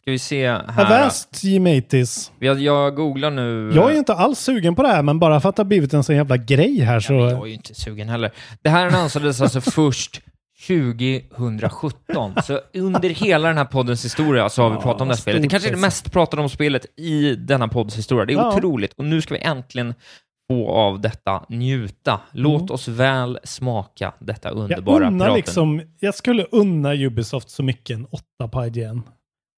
[0.00, 0.84] Ska vi se här.
[1.02, 2.32] Avast G-Matis.
[2.38, 3.72] Jag, jag googlar nu.
[3.74, 5.94] Jag är inte alls sugen på det här, men bara för att det har blivit
[5.94, 7.12] en sån jävla grej här så...
[7.12, 8.30] Jag är ju inte sugen heller.
[8.62, 10.20] Det här annonsades alltså först
[10.66, 12.34] 2017.
[12.44, 15.42] Så under hela den här poddens historia så har vi pratat om det här spelet.
[15.42, 18.24] Det kanske är det mest pratade om spelet i denna podds historia.
[18.24, 18.56] Det är Ja.
[18.56, 18.92] otroligt.
[18.92, 19.94] Och nu ska vi äntligen
[20.50, 22.20] få av detta njuta.
[22.32, 24.60] Låt oss väl smaka detta Mm.
[24.60, 25.34] Jag underbara piraten.
[25.34, 25.82] liksom...
[26.00, 28.06] Jag skulle unna Ubisoft så mycket en
[28.38, 29.02] 8 på IGN.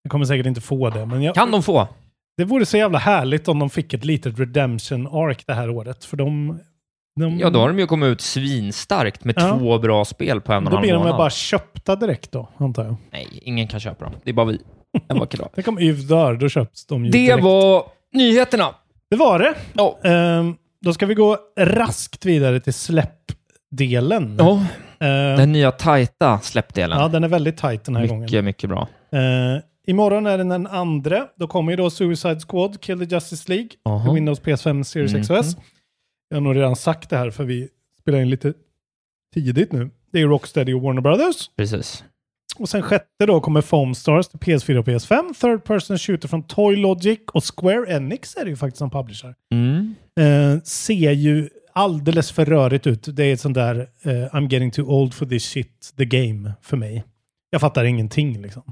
[0.03, 1.35] Jag kommer säkert inte få det, men jag...
[1.35, 1.89] Kan de få?
[2.37, 6.05] Det vore så jävla härligt om de fick ett litet redemption arc det här året,
[6.05, 6.59] för de...
[7.21, 9.57] de Ja, då har de ju kommit ut svinstarkt med Ja.
[9.59, 11.17] två bra spel på en och en Då halv blir de månad.
[11.17, 12.97] bara köpta direkt då, antar jag.
[13.13, 14.15] Nej, ingen kan köpa dem.
[14.25, 14.61] Det är bara vi.
[15.09, 15.49] En vacker dag.
[15.55, 17.45] Tänk om YV dör, då köps de ju Det direkt.
[17.45, 18.75] var nyheterna.
[19.11, 19.55] Det var det.
[19.73, 19.99] Ja.
[20.05, 20.57] Ehm,
[20.87, 24.37] då ska vi gå raskt vidare till släppdelen.
[24.39, 24.67] Ja,
[25.01, 26.99] Ehm, den nya tajta släppdelen.
[26.99, 28.23] ja, den är väldigt tight den här gången.
[28.23, 28.89] mycket, mycket bra.
[29.15, 31.27] Uh, imorgon är den den andra.
[31.37, 34.05] Då kommer ju då Suicide Squad, Kill the Justice League, Aha.
[34.05, 35.23] till Windows PS5 Series Mhm.
[35.23, 35.57] XOS.
[36.29, 37.69] Jag har nog redan sagt det här för vi
[38.01, 38.53] spelar in lite
[39.35, 39.91] tidigt nu.
[40.13, 41.51] Det är Rocksteady och Warner Brothers.
[41.57, 42.05] Precis.
[42.59, 45.35] Och sen sjätte då kommer Foam Stars till PS4 och PS5.
[45.41, 49.35] Third person shooter från Toy Logic och Square Enix är det ju faktiskt som publisher.
[49.53, 49.76] Mm.
[50.21, 53.17] Eh, ser ju alldeles för rörigt ut.
[53.17, 56.53] Det är ett sånt där eh, I'm getting too old for this shit, the game
[56.63, 57.05] för mig.
[57.51, 58.63] Jag fattar ingenting liksom.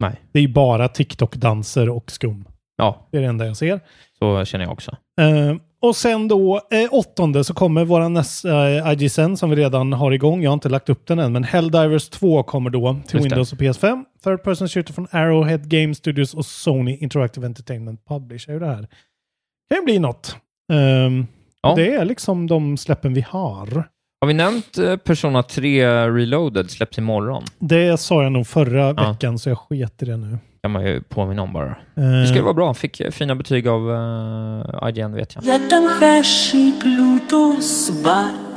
[0.00, 0.20] Nej.
[0.32, 2.44] Det är ju bara TikTok-danser och skum.
[2.76, 3.80] Ja, Det är det enda jag ser.
[4.18, 4.96] så känner jag också.
[5.20, 9.92] Eh, och sen då eh, åttonde så kommer våra nästa eh, IGSN som vi redan
[9.92, 10.42] har igång.
[10.42, 13.18] Jag har inte lagt upp den än, men Helldivers 2 kommer då till Just det.
[13.18, 14.04] Windows och PS5.
[14.24, 18.88] Third person shooter från Arrowhead Game Studios och Sony Interactive Entertainment publisher det här.
[19.70, 20.36] kan ju bli något.
[20.72, 21.26] Ehm,
[21.64, 21.74] Ja.
[21.76, 23.88] Det är liksom de släppen vi har.
[24.20, 27.42] Har vi nämnt eh, Persona 3 Reloaded släpps imorgon?
[27.58, 29.10] Det sa jag nog förra Ja.
[29.12, 30.38] veckan, så jag sket i det nu.
[30.62, 31.66] kan man ju påminna om bara.
[31.96, 32.74] Eh, Det ju vara bra.
[32.74, 35.44] Fick eh, fina betyg av uh, IGN vet jag.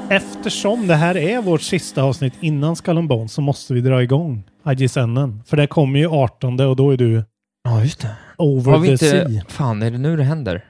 [0.10, 4.04] Eftersom det här är vårt sista avsnitt innan Skull and Bones så måste vi dra
[4.04, 5.42] igång IGSN.
[5.46, 7.24] För det kommer ju 18 och då är du
[7.64, 8.10] Ja, just det.
[8.38, 9.30] over Har vi the inte...
[9.30, 9.42] sea.
[9.48, 10.64] Fan, är det nu det händer?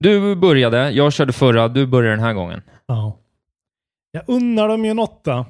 [0.00, 2.62] Du började, jag körde förra, du börjar den här gången.
[2.86, 3.16] Ja.
[4.10, 5.46] Jag unnar dem ju en åtta.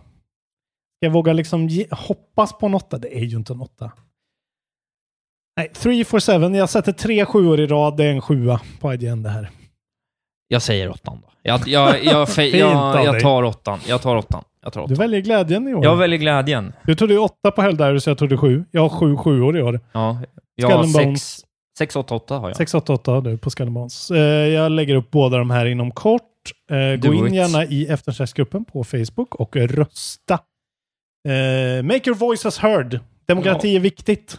[0.99, 2.99] Jag vågar liksom ge, hoppas på en åtta.
[2.99, 3.93] Det är ju inte en åtta.
[5.57, 6.57] Nej, 3 for 7.
[6.57, 7.97] Jag sätter tre sjuor i rad.
[7.97, 9.51] Det är en sjua på IGN det här.
[10.49, 11.29] Jag säger åttan då.
[11.43, 13.79] Jag, jag, jag, jag, jag tar åttan.
[13.89, 14.45] Jag tar åttan.
[14.63, 14.97] Jag tar Du åttan.
[14.97, 15.85] väljer glädjen i år.
[15.85, 16.73] Jag väljer glädjen.
[16.87, 18.65] Du tog ju åtta på Helldivers, jag tog sju.
[18.71, 19.81] Jag har sju sjuor i år.
[19.93, 20.19] Ja,
[20.55, 21.45] jag har sex,
[21.81, 21.89] Bones.
[21.89, 22.57] sex, åtta, åtta har jag.
[22.57, 24.11] 688 har du på Bones.
[24.11, 24.18] Eh,
[24.49, 26.22] jag lägger upp båda de här inom kort.
[26.70, 27.35] Eh, gå in it.
[27.35, 30.35] gärna i eftersnacksgruppen på Facebook och rösta.
[31.28, 33.01] Eh, make your voices heard.
[33.26, 34.39] Demokrati är viktigt.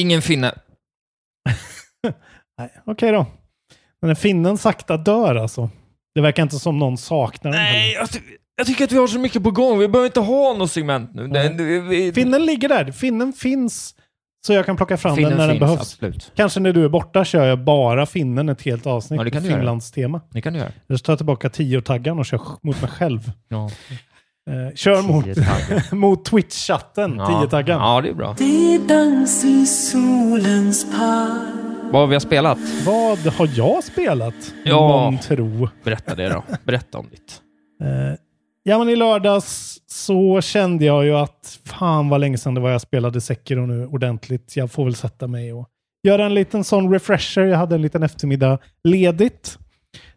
[0.00, 0.54] Ingen finne.
[2.58, 3.26] Nej, Okej då.
[4.02, 5.70] Men finnen sakta dör alltså.
[6.14, 7.60] Det verkar inte som någon saknar den.
[7.60, 8.20] Nej, jag, ty-
[8.56, 9.78] jag tycker att vi har så mycket på gång.
[9.78, 11.28] Vi behöver inte ha något segment nu.
[11.28, 12.92] Det, det, vi, Finnen ligger där.
[12.92, 13.94] Finnen finns.
[14.46, 15.80] Så jag kan plocka fram Finnen den när finns, den behövs.
[15.80, 16.32] absolut.
[16.36, 19.18] Kanske när du är borta kör jag bara finnen ett helt avsnitt.
[19.20, 19.58] Ja, det kan du göra.
[19.60, 20.20] Finlands tema.
[20.30, 20.72] Det kan du göra.
[20.88, 23.32] Eller så tar jag tillbaka tio-taggan och kör mot mig själv.
[23.48, 23.70] Ja.
[24.50, 27.26] Eh, kör mot, mot Twitch-chatten, Ja.
[27.26, 27.80] tio-taggan.
[27.80, 28.34] Ja, det är bra.
[28.38, 32.58] Det är dans i solens park Vad har vi har spelat?
[32.86, 34.34] Vad har jag spelat?
[34.64, 34.76] Ja.
[34.88, 35.68] Någon tro.
[35.84, 36.44] Berätta det då.
[36.64, 37.40] Berätta om ditt.
[37.82, 38.14] Eh,
[38.62, 42.70] ja, men i lördags så kände jag ju att fan vad länge sedan det var
[42.70, 44.56] jag spelade Sekiro nu ordentligt.
[44.56, 45.68] Jag får väl sätta mig och
[46.02, 47.42] göra en liten sån refresher.
[47.42, 49.58] Jag hade en liten eftermiddag ledigt.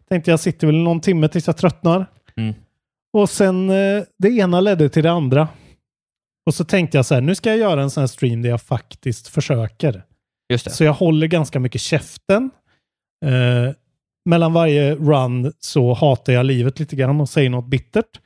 [0.08, 2.06] Tänkte jag sitter väl någon timme tills jag tröttnar.
[2.36, 2.54] Mm.
[3.12, 5.48] Och sen eh, det ena ledde till det andra.
[6.46, 8.50] Och så tänkte jag så här, nu ska jag göra en sån här stream där
[8.50, 10.02] jag faktiskt försöker.
[10.52, 10.70] Just det.
[10.70, 12.50] Så jag håller ganska mycket käften.
[13.24, 13.74] Eh,
[14.24, 18.20] mellan varje run så hatar jag livet lite grann och säger något bittert.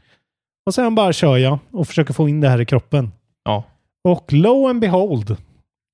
[0.68, 3.12] Och sen bara kör jag och försöker få in det här i kroppen.
[3.44, 3.64] Ja.
[4.04, 5.36] Och lo and behold,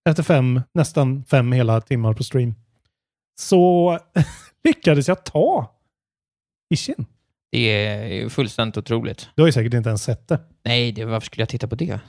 [0.09, 2.55] efter fem, nästan fem hela timmar på stream,
[3.41, 3.99] så
[4.65, 5.75] lyckades jag ta
[6.75, 7.07] Ishin.
[7.53, 9.29] Det är fullständigt otroligt.
[9.35, 10.41] Du har ju säkert inte ens sett det.
[10.65, 12.01] Nej, det, varför skulle jag titta på det?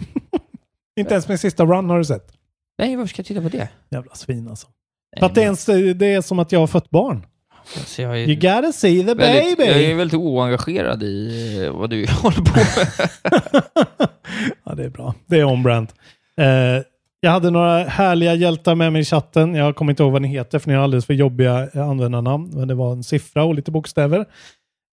[1.00, 2.32] Inte ens min sista run har du sett.
[2.78, 3.68] Nej, varför ska jag titta på det?
[3.90, 4.66] Jävla svin alltså.
[5.18, 5.66] För att det är, ens,
[5.98, 7.26] det är som att jag har fött barn.
[7.76, 9.70] Alltså, jag, är You gotta see the väldigt, baby!
[9.70, 13.08] jag är väldigt oengagerad i vad du håller på med.
[14.64, 15.14] Ja, det är bra.
[15.26, 15.88] Det är on-brand.
[16.40, 16.82] Eh,
[17.20, 19.54] jag hade några härliga hjältar med mig i chatten.
[19.54, 22.50] Jag kommer inte ihåg vad ni heter för ni har alldeles för jobbiga eh, användarnamn.
[22.54, 24.18] Men det var en siffra och lite bokstäver.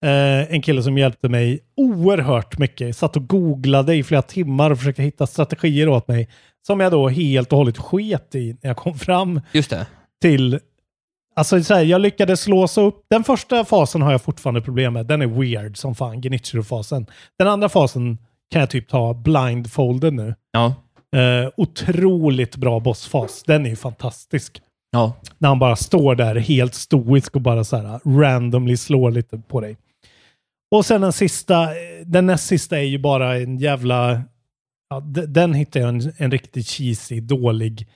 [0.05, 2.97] Eh, en kille som hjälpte mig oerhört mycket.
[2.97, 6.29] Satt och googlade i flera timmar och försökte hitta strategier åt mig.
[6.67, 9.85] Som jag då helt och hållet sket i när jag kom fram Just det.
[10.21, 10.59] till...
[11.35, 13.01] Alltså så här, jag lyckades låsa upp...
[13.09, 15.05] Den första fasen har jag fortfarande problem med.
[15.05, 17.05] Den är weird som fan, Genichiro-fasen.
[17.39, 18.17] Den andra fasen
[18.51, 20.35] kan jag typ ta blindfolded nu.
[20.51, 20.75] Ja.
[21.19, 23.43] Eh, otroligt bra bossfas.
[23.43, 24.61] Den är ju fantastisk.
[24.91, 25.13] Ja.
[25.37, 29.61] När han bara står där helt stoisk och bara så här randomly slår lite på
[29.61, 29.77] dig.
[30.75, 31.69] Och sen den sista,
[32.05, 34.21] den näst sista är ju bara en jävla...
[34.89, 37.87] Ja, den hittar jag en, en riktigt cheesy, dålig.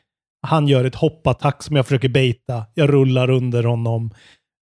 [0.48, 2.66] Han gör ett hoppattack som jag försöker baita.
[2.74, 4.12] Jag rullar under honom.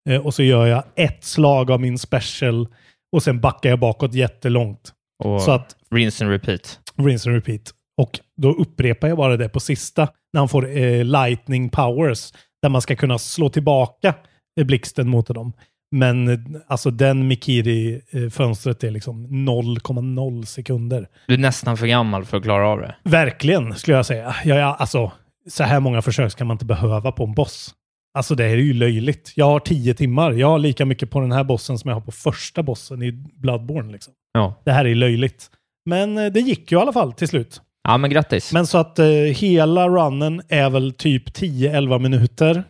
[0.10, 2.68] Eh, och så gör jag ett slag av min special.
[3.16, 4.92] Och sen backar jag bakåt jättelångt.
[5.24, 6.80] Och Så att rinse and repeat.
[6.98, 7.62] rinse and repeat.
[8.02, 12.32] Och då upprepar jag bara det på sista, när han får eh, lightning powers,
[12.62, 14.14] där man ska kunna slå tillbaka
[14.60, 15.54] eh, blixten mot dem.
[15.96, 21.08] Men eh, alltså den Mikiri-fönstret är liksom 0,0 sekunder.
[21.28, 22.96] Du är nästan för gammal för att klara av det.
[23.04, 24.36] Verkligen, skulle jag säga.
[24.46, 25.12] Jag, jag, alltså,
[25.50, 27.76] så här många försök ska man inte behöva på en boss.
[28.18, 29.34] Alltså det här är ju löjligt.
[29.36, 30.32] Jag har tio timmar.
[30.32, 33.12] Jag har lika mycket på den här bossen som jag har på första bossen i
[33.12, 33.92] Bloodborne.
[33.92, 34.14] Liksom.
[34.34, 34.62] Ja.
[34.66, 35.50] Det här är löjligt.
[35.86, 37.62] Men eh, det gick ju i alla fall till slut.
[37.84, 38.54] Ja, men grattis.
[38.54, 42.64] Men så att eh, hela runnen är väl typ 10-11 minuter.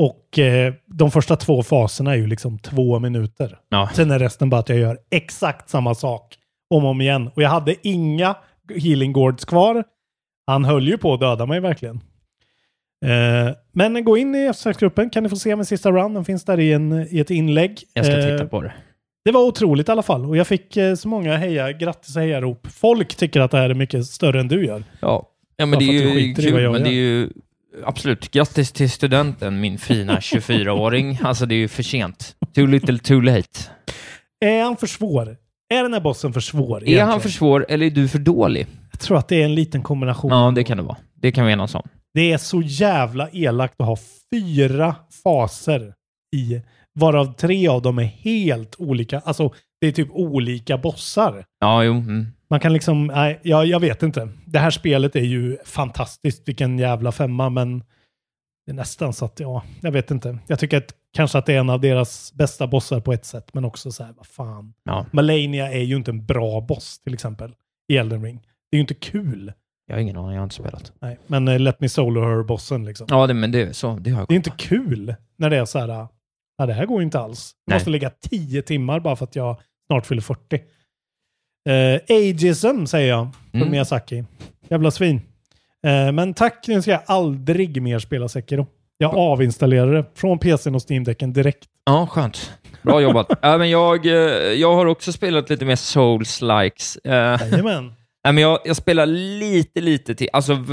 [0.00, 3.58] Och eh, de första två faserna är ju liksom två minuter.
[3.68, 3.90] Ja.
[3.94, 6.36] Sen är resten bara att jag gör exakt samma sak
[6.74, 7.30] om och om igen.
[7.34, 8.36] Och jag hade inga
[8.76, 9.84] healing gourds kvar.
[10.46, 12.00] Han höll ju på att döda mig verkligen.
[13.02, 16.14] Eh, men gå in i eftersöksgruppen kan ni få se min sista run.
[16.14, 17.82] Den finns där i, en, i ett inlägg.
[17.94, 18.72] Jag ska Eh, titta på det.
[19.24, 20.24] det var otroligt i alla fall.
[20.26, 22.66] Och jag fick eh, så många heja, grattis och hejarop.
[22.70, 24.84] Folk tycker att det här är mycket större än du gör.
[25.00, 27.30] Ja, ja men Bara det är ju kul, men det är ju
[27.84, 28.30] absolut.
[28.30, 31.18] Grattis till studenten, min fina 24-åring.
[31.24, 32.36] Alltså det är ju för sent.
[32.54, 33.48] Too little too late.
[34.40, 35.36] Är han för svår?
[35.74, 36.76] Är den här bossen för svår?
[36.76, 37.20] Är han egentligen?
[37.20, 38.66] för svår eller är du för dålig?
[38.90, 40.30] Jag tror att det är en liten kombination.
[40.30, 40.96] Ja, det kan det vara.
[41.14, 41.88] Det kan vi enas om.
[42.14, 43.96] Det är så jävla elakt att ha
[44.30, 45.94] fyra faser
[46.36, 46.62] i,
[46.94, 49.20] varav tre av dem är helt olika.
[49.20, 51.44] Alltså, det är typ olika bossar.
[51.60, 51.92] Ja, jo.
[51.92, 52.26] Mm.
[52.50, 54.28] Man kan liksom, nej, jag, jag vet inte.
[54.46, 57.78] Det här spelet är ju fantastiskt, vilken jävla femma, men
[58.66, 60.38] det är nästan så att, ja, jag vet inte.
[60.46, 63.54] Jag tycker att kanske att det är en av deras bästa bossar på ett sätt,
[63.54, 64.74] men också så här, vad fan.
[64.84, 65.06] Ja.
[65.12, 67.54] Malenia är ju inte en bra boss till exempel
[67.88, 68.40] i Elden Ring.
[68.70, 69.52] Det är ju inte kul.
[69.86, 70.92] Jag har ingen aning, jag har inte spelat.
[71.00, 73.06] Nej, men uh, Let Me Solo Her-bossen liksom.
[73.10, 73.96] Ja, det, men det är så.
[74.00, 75.88] Det har jag Det är inte kul när det är så här,
[76.58, 77.52] ja det här går ju inte alls.
[77.64, 77.76] Jag Nej.
[77.78, 80.56] måste lägga tio timmar bara för att jag snart fyller 40.
[81.68, 83.70] Uh, ageism säger jag från Mm.
[83.70, 84.24] Miyazaki.
[84.68, 85.20] Jävla svin.
[85.86, 88.66] Eh, men tack, nu ska jag aldrig mer spela Sekiro.
[88.98, 91.64] Jag avinstallerar det från PCn och Steam-däcken direkt.
[91.84, 92.52] Ja, skönt.
[92.82, 93.26] Bra jobbat.
[93.42, 94.12] ja, men jag, eh,
[94.52, 96.98] jag har också spelat lite mer Souls-likes.
[97.04, 97.12] Eh,
[97.50, 97.92] Jajamän.
[98.24, 100.28] Nej, men jag, jag spelar lite, lite till.
[100.32, 100.64] Alltså,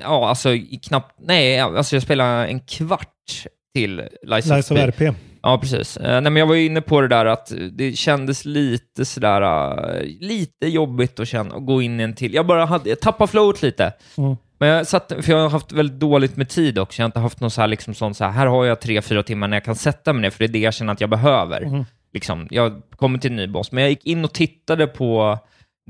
[0.00, 1.14] ja, alltså i knappt...
[1.18, 4.78] Nej, alltså jag spelar en kvart till Lies, Lies of.
[4.78, 5.14] RP.
[5.42, 5.96] Ja, precis.
[5.96, 9.42] Eh, nej, men jag var ju inne på det där att det kändes lite sådär,
[9.42, 12.34] eh, lite jobbigt att, känna, att gå in i en till.
[12.34, 13.92] Jag bara hade, jag tappade flowet lite.
[14.18, 14.36] Mm.
[14.58, 17.00] Men jag satt, för jag har haft väldigt dåligt med tid också.
[17.00, 19.02] Jag har inte haft någon så här, liksom sån så här, här har jag tre,
[19.02, 21.00] fyra timmar när jag kan sätta mig ner, för det är det jag känner att
[21.00, 21.66] jag behöver.
[21.66, 21.84] Mhm.
[22.12, 25.38] Liksom, jag kommer till en ny boss, men jag gick in och tittade på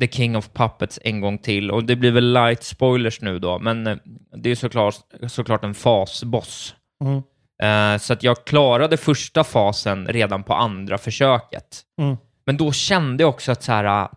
[0.01, 3.59] The King of Puppets en gång till, och det blir väl light spoilers nu då,
[3.59, 3.97] men eh,
[4.37, 4.95] det är såklart,
[5.29, 6.75] såklart en fasboss.
[7.05, 7.23] Mm.
[7.63, 11.81] Eh, så att jag klarade första fasen redan på andra försöket.
[12.01, 12.17] Mm.
[12.47, 14.03] Men då kände jag också att så här...
[14.03, 14.09] äh,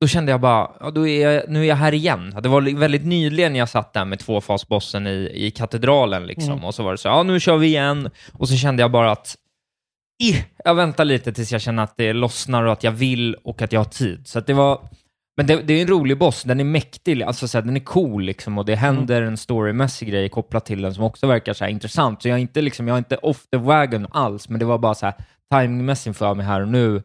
[0.00, 2.36] Då kände jag bara, ja, då är jag, nu är jag här igen.
[2.42, 6.52] Det var väldigt nyligen jag satt där med tvåfasbossen i, i katedralen liksom.
[6.52, 6.64] Mm.
[6.64, 8.10] Och så var det så, ja nu kör vi igen.
[8.32, 9.41] Och så kände jag bara att, "Ih,
[10.64, 13.72] jag väntar lite tills jag känner att det lossnar och att jag vill och att
[13.72, 14.26] jag har tid.
[14.28, 14.80] Så det var,
[15.36, 17.80] men det, det är en rolig boss, den är mäktig, alltså så här, den är
[17.80, 21.64] cool liksom och det händer en storymässig grej kopplat till den som också verkar så
[21.64, 22.22] här intressant.
[22.22, 24.78] Så jag är inte liksom, jag är inte off the wagon alls, men det var
[24.78, 25.14] bara så här
[25.54, 27.02] timingmässigt för mig här och nu.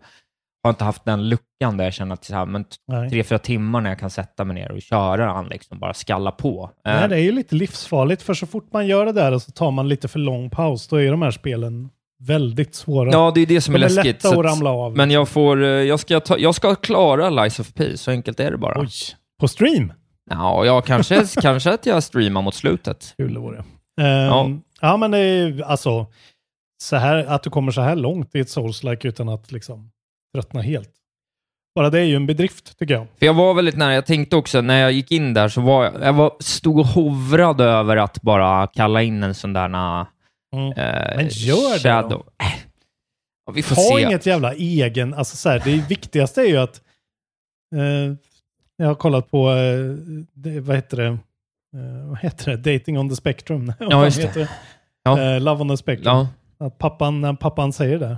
[0.63, 3.09] Har inte haft den luckan där jag känner att så här, men Nej.
[3.09, 6.31] tre, fyra timmar när jag kan sätta mig ner och köra han liksom, bara skalla
[6.31, 6.71] på.
[6.83, 9.41] Det här Eh, är ju lite livsfarligt, för så fort man gör det där och
[9.41, 11.89] så tar man lite för lång paus, då är de här spelen
[12.19, 13.11] väldigt svåra.
[13.11, 14.05] Ja, det är det som är de är läskigt.
[14.23, 14.97] lätta att att- ramla av.
[14.97, 18.39] Men jag får, eh, jag ska, ta, jag ska klara Lies of P, så enkelt
[18.39, 18.81] är det bara.
[18.81, 18.89] Oj,
[19.39, 19.93] på stream?
[20.29, 23.13] Ja, ja kanske, kanske att jag streamar mot slutet.
[23.17, 23.63] Kul det vore.
[24.01, 24.97] Ehm, ja.
[24.97, 26.05] men det är alltså,
[26.83, 29.91] så här, att du kommer så här långt i ett Souls-like utan att liksom
[30.35, 30.89] tröttna helt.
[31.75, 33.07] Bara det är ju en bedrift tycker jag.
[33.19, 35.83] För jag var väldigt nära, jag tänkte också när jag gick in där så var
[35.83, 39.67] jag, jag var, stod och hovrade över att bara kalla in en sån där
[40.55, 40.71] Mm.
[40.71, 42.09] eh, Men gör det shadow.
[42.09, 42.45] då.
[42.45, 42.51] Äh,
[43.45, 44.03] ja, vi får Ha se.
[44.03, 46.81] inget jävla egen, alltså så här, det viktigaste är ju att
[47.75, 48.13] eh,
[48.77, 49.79] jag har kollat på, eh,
[50.33, 53.73] det, vad heter det, eh, vad heter det, Dating on the Spectrum.
[53.79, 54.23] Ja, just det.
[54.27, 54.49] heter
[55.03, 55.21] Ja.
[55.21, 56.15] Eh, Love on the Spectrum.
[56.15, 56.27] Ja.
[56.65, 58.17] Att pappan, när pappan säger det.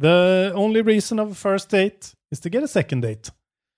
[0.00, 1.96] The only reason of a first date
[2.34, 3.20] is to get a second date.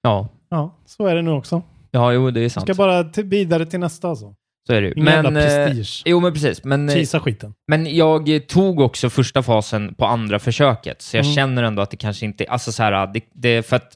[0.02, 0.28] Ja.
[0.48, 1.62] Ja, så är det nu också.
[1.90, 2.66] ja, jo, det är Jag sant.
[2.66, 4.34] ska bara till, vidare till nästa alltså.
[4.66, 4.92] Så är det ju.
[4.96, 6.02] Ingen jävla Men, eh, prestige.
[6.06, 6.64] jo, men precis.
[6.64, 7.54] Men, eh, Kisa skiten.
[7.68, 11.34] men jag eh, tog också första fasen på andra försöket, så jag Mm.
[11.34, 12.44] känner ändå att det kanske inte...
[12.48, 13.92] Alltså så här, det, det är för att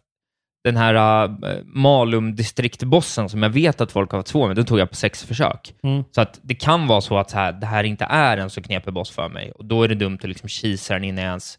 [0.65, 4.65] den här uh, Malum distriktbossen som jag vet att folk har varit svåra med, den
[4.65, 5.75] tog jag på sex försök.
[5.83, 6.05] Mm.
[6.11, 8.63] Så att det kan vara så att så här, det här inte är en så
[8.63, 11.29] knepig boss för mig och då är det dumt att liksom kisa den innan jag
[11.31, 11.59] ens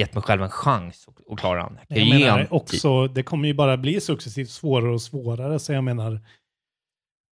[0.00, 1.78] gett mig själv en chans att- klara den.
[1.88, 2.52] Jag Jag menar en tid.
[2.56, 6.20] också, det kommer ju bara bli successivt svårare och svårare, så jag menar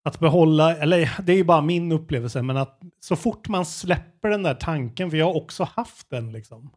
[0.08, 4.28] att behålla, eller det är ju bara min upplevelse, men att så fort man släpper
[4.28, 6.70] den där tanken, för jag har också haft den liksom,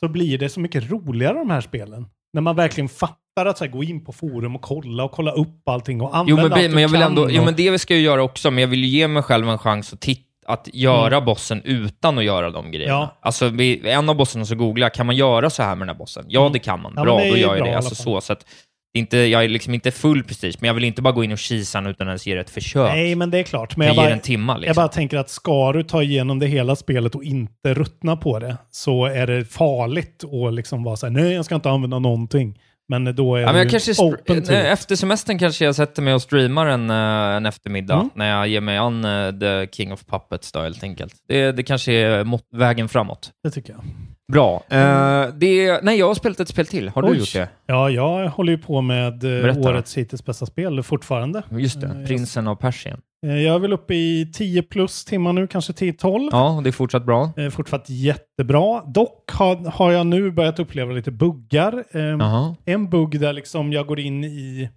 [0.00, 2.06] så blir det så mycket roligare de här spelen.
[2.32, 5.32] När man verkligen fattar att så här, gå in på forum och kolla och kolla
[5.32, 7.54] upp allting och Jo, använda men, allt men jag vill kan ändå, jo, och- men
[7.56, 10.00] det ska jag göra också, men jag vill ju ge mig själv en chans att,
[10.00, 11.24] titta, att göra Mm.
[11.24, 12.94] bossen utan att göra de grejerna.
[12.94, 13.16] Ja.
[13.20, 15.98] Alltså, vid en av bossen så googlar kan man göra så här med den här
[15.98, 16.24] bossen?
[16.28, 16.52] Ja, Mm.
[16.52, 16.92] det kan man.
[16.96, 17.76] Ja, bra, då gör jag det.
[17.76, 18.46] Alltså, så, så att
[18.94, 21.38] inte, jag är liksom inte full prestige, men jag vill inte bara gå in och
[21.38, 22.88] kisa utan ens ge det ett försök.
[22.94, 23.76] Nej, men det är klart.
[23.76, 24.74] Men jag jag, bara, en timma jag liksom.
[24.76, 28.56] bara tänker att ska du ta igenom det hela spelet och inte ruttna på det,
[28.70, 32.58] så är det farligt att liksom vara så här, nej, jag ska inte använda någonting.
[32.88, 36.14] Men då är Ja, men jag kanske open to efter semestern kanske jag sätter mig
[36.14, 36.96] och streamar en, eh,
[37.36, 38.10] en eftermiddag Mm.
[38.14, 41.14] när jag ger mig an eh, The King of Puppets då, helt enkelt.
[41.28, 43.30] Det, det kanske är vägen framåt.
[43.44, 43.82] Det tycker jag.
[44.30, 44.62] Bra.
[44.70, 46.88] Eh, det, nej, jag har spelat ett spel till.
[46.88, 47.12] Har Oj.
[47.12, 47.48] du gjort det?
[47.66, 51.42] Ja, jag håller ju på med eh, Berätta årets hittills bästa spel fortfarande.
[51.50, 53.00] Just det, Eh, Prinsen av Persien.
[53.20, 56.28] Jag, jag är väl uppe i 10 plus timmar nu, kanske 10-12.
[56.32, 57.32] Ja, det är fortsatt bra.
[57.36, 58.82] Eh, fortsatt jättebra.
[58.86, 61.84] Dock har, har jag nu börjat uppleva lite buggar.
[61.90, 64.70] Eh, en bugg där liksom jag går in i,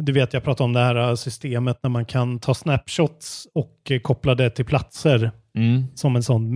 [0.00, 4.34] du vet jag pratar om det här systemet när man kan ta snapshots och koppla
[4.34, 5.84] det till platser Mm.
[5.94, 6.52] som en sån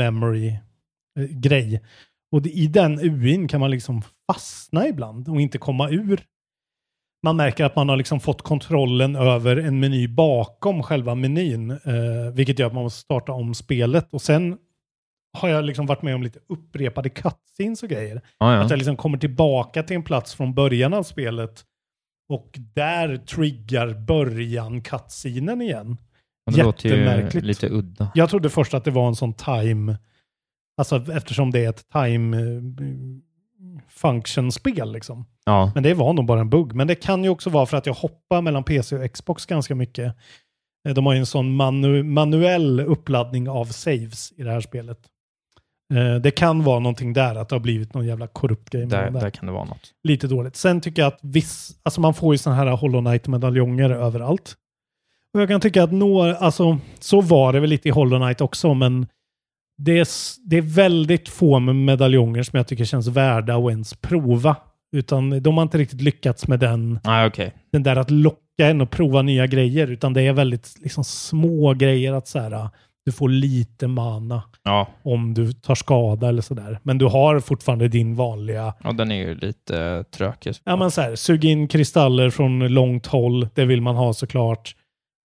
[1.16, 1.82] memory-grej.
[2.32, 4.02] Och det, i den UIn kan man liksom
[4.32, 6.24] fastna ibland och inte komma ur.
[7.24, 12.34] Man märker att man har liksom fått kontrollen över en meny bakom själva menyn, eh,
[12.34, 14.08] vilket gör att man måste starta om spelet.
[14.12, 14.58] Och sen
[15.38, 18.22] har jag liksom varit med om lite upprepade cutscenes och grejer.
[18.38, 18.60] Ja, ja.
[18.60, 21.64] Att jag liksom kommer tillbaka till en plats från början av spelet
[22.28, 25.96] och där triggar början cutscenen igen.
[26.50, 26.88] Det låter
[27.34, 28.12] ju lite udda.
[28.14, 29.96] Jag trodde först att det var en sån time,
[30.76, 32.62] alltså eftersom det är ett time eh,
[33.88, 35.26] function-spel liksom.
[35.44, 35.70] Ja.
[35.74, 36.74] Men det var nog bara en bugg.
[36.74, 39.74] Men det kan ju också vara för att jag hoppar mellan PC och Xbox ganska
[39.74, 40.14] mycket.
[40.88, 44.98] Eh, De har ju en sån manu manuell uppladdning av saves i det här spelet.
[45.94, 48.86] Eh, Det kan vara någonting där, att det har blivit någon jävla korrupt grej.
[48.86, 49.90] Där, den där kan det vara något.
[50.04, 50.56] lite dåligt.
[50.56, 54.56] Sen tycker jag att viss, alltså man får ju sådana här Hollow Knight-medaljonger överallt.
[55.34, 58.40] Och jag kan tycka att några, alltså så var det väl lite i Hollow Knight
[58.40, 59.06] också, men
[59.84, 60.06] det är,
[60.48, 64.56] det är väldigt få med medaljonger som jag tycker känns värda att ens prova.
[64.96, 67.54] Utan de har inte riktigt lyckats med den, Nej, okej.
[67.72, 71.74] den där att locka en och prova nya grejer, utan det är väldigt liksom, små
[71.74, 72.68] grejer att så här,
[73.04, 74.88] du får lite mana Ja.
[75.02, 76.78] om du tar skada eller sådär.
[76.82, 80.54] Men du har fortfarande din vanliga ja, den är ju lite uh, trökig.
[80.64, 83.48] Ja, men så här, sug in kristaller från långt håll.
[83.54, 84.76] Det vill man ha såklart.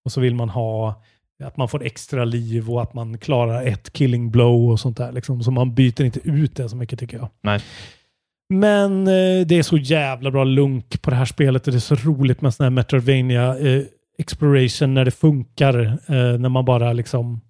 [0.05, 1.03] Och så vill man ha
[1.43, 5.11] att man får extra liv och att man klarar ett killing blow och sånt där.
[5.11, 5.43] Liksom.
[5.43, 7.29] Så man byter inte ut det så mycket tycker jag.
[7.41, 7.61] Nej.
[8.49, 11.79] Men eh, det är så jävla bra lunk på det här spelet och det är
[11.79, 13.83] så roligt med sån här Metroidvania eh,
[14.17, 15.79] exploration när det funkar.
[15.85, 17.41] Eh, när man bara liksom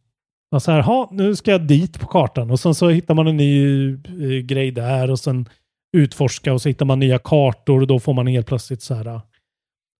[0.51, 3.27] ja, så här, ha, nu ska jag dit på kartan och sen så hittar man
[3.27, 5.49] en ny eh, grej där och sen
[5.97, 9.21] utforska och så hittar man nya kartor och då får man helt plötsligt så här.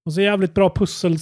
[0.07, 1.17] Och så jävligt bra pussel,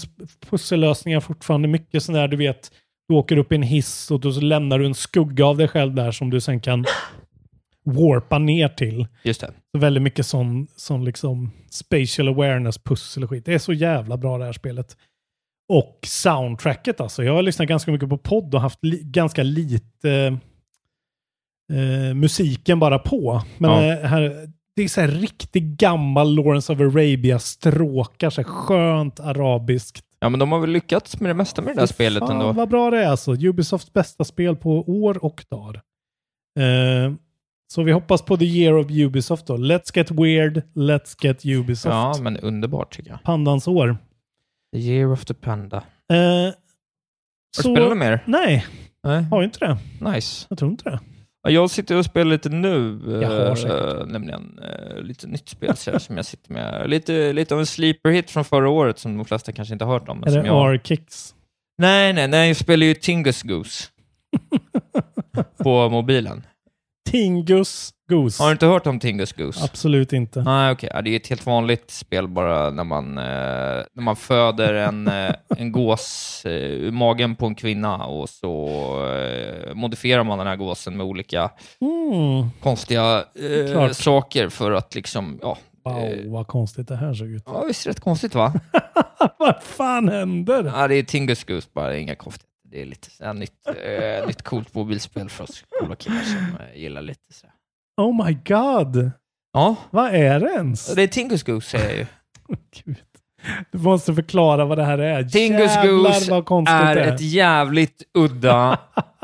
[0.50, 1.68] pussellösningar fortfarande.
[1.68, 2.72] Mycket sån där, du vet,
[3.08, 5.68] du åker upp i en hiss och då så lämnar du en skugga av dig
[5.68, 6.86] själv där som du sen kan
[7.86, 9.08] warpa ner till.
[9.24, 9.52] Just det.
[9.72, 13.46] Så väldigt mycket sån, sån liksom spatial awareness pussel och skit.
[13.46, 14.98] Det är så jävla bra det här spelet.
[15.74, 17.24] Och soundtracket alltså.
[17.24, 20.38] Jag har lyssnat ganska mycket på podd och haft li ganska lite
[21.74, 23.42] eh, musiken bara på.
[23.58, 23.94] Men Ja.
[23.94, 28.30] eh, här, det är så här riktigt gammal Lawrence of Arabia-stråkar.
[28.30, 30.04] Så här skönt arabiskt.
[30.20, 32.52] Ja, men de har väl lyckats med det mesta med det där spelet Fan, ändå.
[32.52, 33.34] vad bra det är alltså.
[33.34, 35.76] Ubisofts bästa spel på år och dag.
[36.60, 37.14] Eh,
[37.74, 39.58] så vi hoppas på the year of Ubisoft då.
[39.58, 41.86] Let's get weird, let's get Ubisoft.
[41.94, 43.24] Ja, men underbart tycker jag.
[43.24, 43.98] Pandans år.
[44.76, 45.78] The year of the panda.
[45.78, 46.54] Eh, Har
[47.58, 48.24] du spelat något mer?
[48.28, 48.66] Nej,
[49.04, 49.24] Nej.
[49.24, 49.78] har ju inte det.
[50.12, 50.46] Nice.
[50.50, 51.00] Jag tror inte det.
[51.46, 53.00] Ja, jag sitter och spelar lite nu.
[53.22, 54.08] Jag har säkert.
[54.08, 56.90] nämligen eh, lite nytt spel som jag sitter med.
[56.90, 59.94] Lite, lite av en sleeper hit från förra året som de flesta kanske inte har
[60.00, 60.24] hört om.
[60.24, 60.76] Är det jag...
[60.76, 61.36] R-Kicks?
[61.78, 62.48] Nej, nej, nej.
[62.48, 63.84] Jag spelar ju Tingus Goose.
[65.58, 66.44] på mobilen.
[67.10, 68.44] Tingus Goose.
[68.44, 69.64] Har du inte hört om Tingus Goose?
[69.64, 70.42] Absolut inte.
[70.42, 70.90] Nej, okej.
[70.94, 73.24] Ja, det är ett helt vanligt spel bara när man, eh,
[73.94, 78.68] när man föder en, eh, en gås eh, ur magen på en kvinna och så
[79.14, 81.52] eh, modifierar man den här gåsen med olika
[81.82, 82.50] Mm.
[82.64, 83.24] konstiga
[83.76, 85.58] eh, saker för att liksom, ja.
[85.86, 87.44] Wow, vad konstigt det här såg ut.
[87.46, 88.54] Ja, visst är det rätt konstigt va?
[89.40, 90.72] vad fan händer?
[90.76, 92.50] Ja, det är Tingus Goose bara, inga konstigheter.
[92.72, 96.38] Det är lite så här nytt, eh, nytt coolt mobilspel för oss coola killar som
[96.38, 97.55] eh, gillar lite så här.
[97.98, 99.12] Oh my god.
[99.54, 99.76] Ja.
[99.92, 100.96] Vad är det ens?
[100.96, 102.06] Det är Tingus Goose säger jag ju.
[102.86, 102.98] Gud.
[103.72, 105.24] Du måste förklara vad det här är.
[105.24, 107.14] Tingus Jävlar Goose är är.
[107.14, 108.80] ett jävligt udda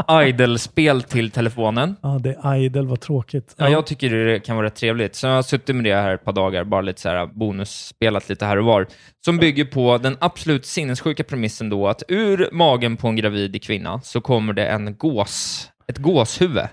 [0.26, 1.96] idle-spel till telefonen.
[2.02, 3.56] Ja, det är idle, vad tråkigt.
[3.58, 5.16] Ja, jag tycker det kan vara rätt trevligt.
[5.16, 8.30] Så jag har suttit med det här ett par dagar, bara lite så här bonusspelat
[8.30, 8.88] lite här och var.
[9.26, 14.02] Som bygger på den absolut sinnessjuka premissen då att ur magen på en gravid kvinna
[14.04, 16.64] så kommer det en gås, ett gåshuvud.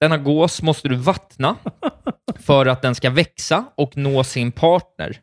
[0.00, 1.56] Denna gås måste du vattna
[2.36, 5.20] för att den ska växa och nå sin partner.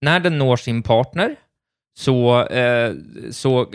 [0.00, 1.36] När den når sin partner
[1.98, 2.94] så, eh,
[3.30, 3.66] så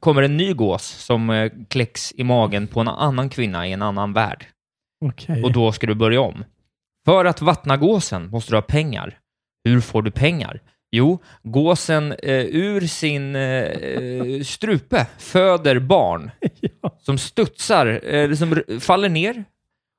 [0.00, 3.82] kommer en ny gås som eh, kläcks i magen på en annan kvinna i en
[3.82, 4.46] annan värld.
[5.04, 5.42] Okej.
[5.42, 6.44] Och då ska du börja om.
[7.04, 9.18] För att vattna gåsen måste du ha pengar.
[9.64, 10.60] Hur får du pengar?
[10.90, 16.30] Jo, gåsen eh, ur sin eh, strupe föder barn
[16.98, 19.44] som studsar, eh, som faller ner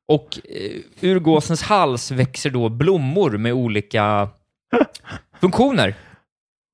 [0.07, 4.29] och eh, ur gåsens hals växer då blommor med olika
[5.41, 5.95] funktioner.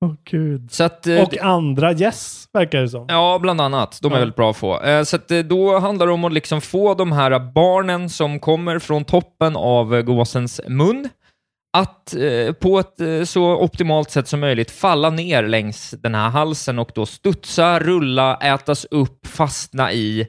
[0.04, 0.72] Åh gud.
[0.72, 3.06] Så att, eh, Och andra yes, verkar det som.
[3.08, 3.98] Ja, bland annat.
[4.02, 4.18] De är Ja.
[4.18, 4.80] väldigt bra att få.
[4.82, 8.40] Eh, Så att eh, då handlar det om att liksom få de här barnen som
[8.40, 11.08] kommer från toppen av eh, gåsens mun
[11.76, 16.28] att eh, på ett eh, så optimalt sätt som möjligt falla ner längs den här
[16.28, 20.20] halsen och då studsa, rulla, ätas upp, fastna i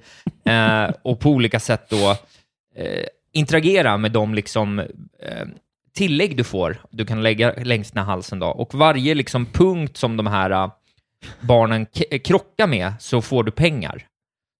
[0.45, 2.15] eh, och på olika sätt då
[2.75, 4.85] eh, interagera med de liksom, eh,
[5.95, 6.77] tillägg du får.
[6.91, 8.47] Du kan lägga längs den här halsen då.
[8.47, 10.71] Och varje liksom punkt som de här eh,
[11.41, 14.05] barnen k- krockar med så får du pengar.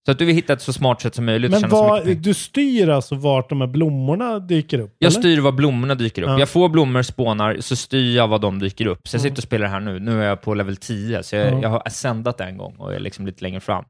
[0.06, 1.50] Så att du vill hitta ett så smart sätt som möjligt.
[1.50, 4.94] Men vad, du styr alltså vart de här blommorna dyker upp?
[4.98, 5.20] Jag eller?
[5.20, 6.28] styr var blommorna dyker upp.
[6.28, 6.38] Ja.
[6.38, 9.08] Jag får blommor, spånar, så styr jag var de dyker upp.
[9.08, 9.22] Så jag Ja.
[9.22, 9.98] sitter och spelar här nu.
[10.00, 11.58] Nu är jag på level 10, så jag, Ja.
[11.62, 13.84] jag har ascendat en gång och är liksom lite längre fram.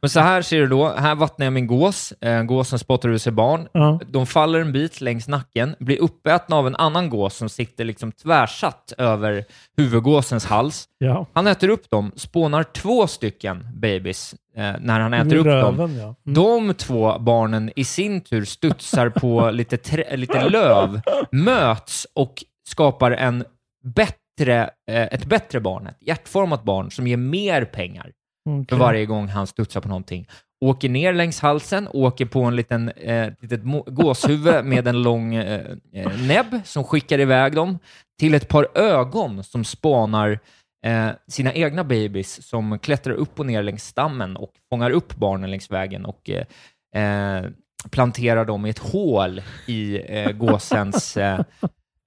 [0.00, 0.88] Men så här ser du då.
[0.88, 2.12] Här vattnar jag min gås.
[2.12, 3.68] Eh, gåsen spottar ur sig barn.
[3.72, 4.00] Ja.
[4.06, 8.12] De faller en bit längs nacken, blir uppätna av en annan gås som sitter liksom
[8.12, 9.44] tvärsatt över
[9.76, 10.88] huvudgåsens hals.
[10.98, 11.26] Ja.
[11.32, 15.78] Han äter upp dem, spånar två stycken babys eh, när han äter upp dem.
[15.78, 16.04] Ja.
[16.04, 16.14] Mm.
[16.24, 21.00] De två barnen i sin tur studsar på lite, trä, lite löv,
[21.32, 23.44] möts och skapar en
[23.84, 28.12] bättre, eh, ett bättre barn, ett hjärtformat barn som ger mer pengar
[28.44, 28.78] för Okej.
[28.78, 30.26] varje gång han studsar på någonting.
[30.60, 35.76] Åker ner längs halsen, åker på en liten eh, litet gåshuvud med en lång eh,
[35.92, 37.78] eh, näbb som skickar iväg dem
[38.18, 40.38] till ett par ögon som spanar
[40.86, 45.50] eh, sina egna babys som klättrar upp och ner längs stammen och fångar upp barnen
[45.50, 47.50] längs vägen och eh, eh,
[47.90, 51.40] planterar dem i ett hål i eh, gåsens, eh,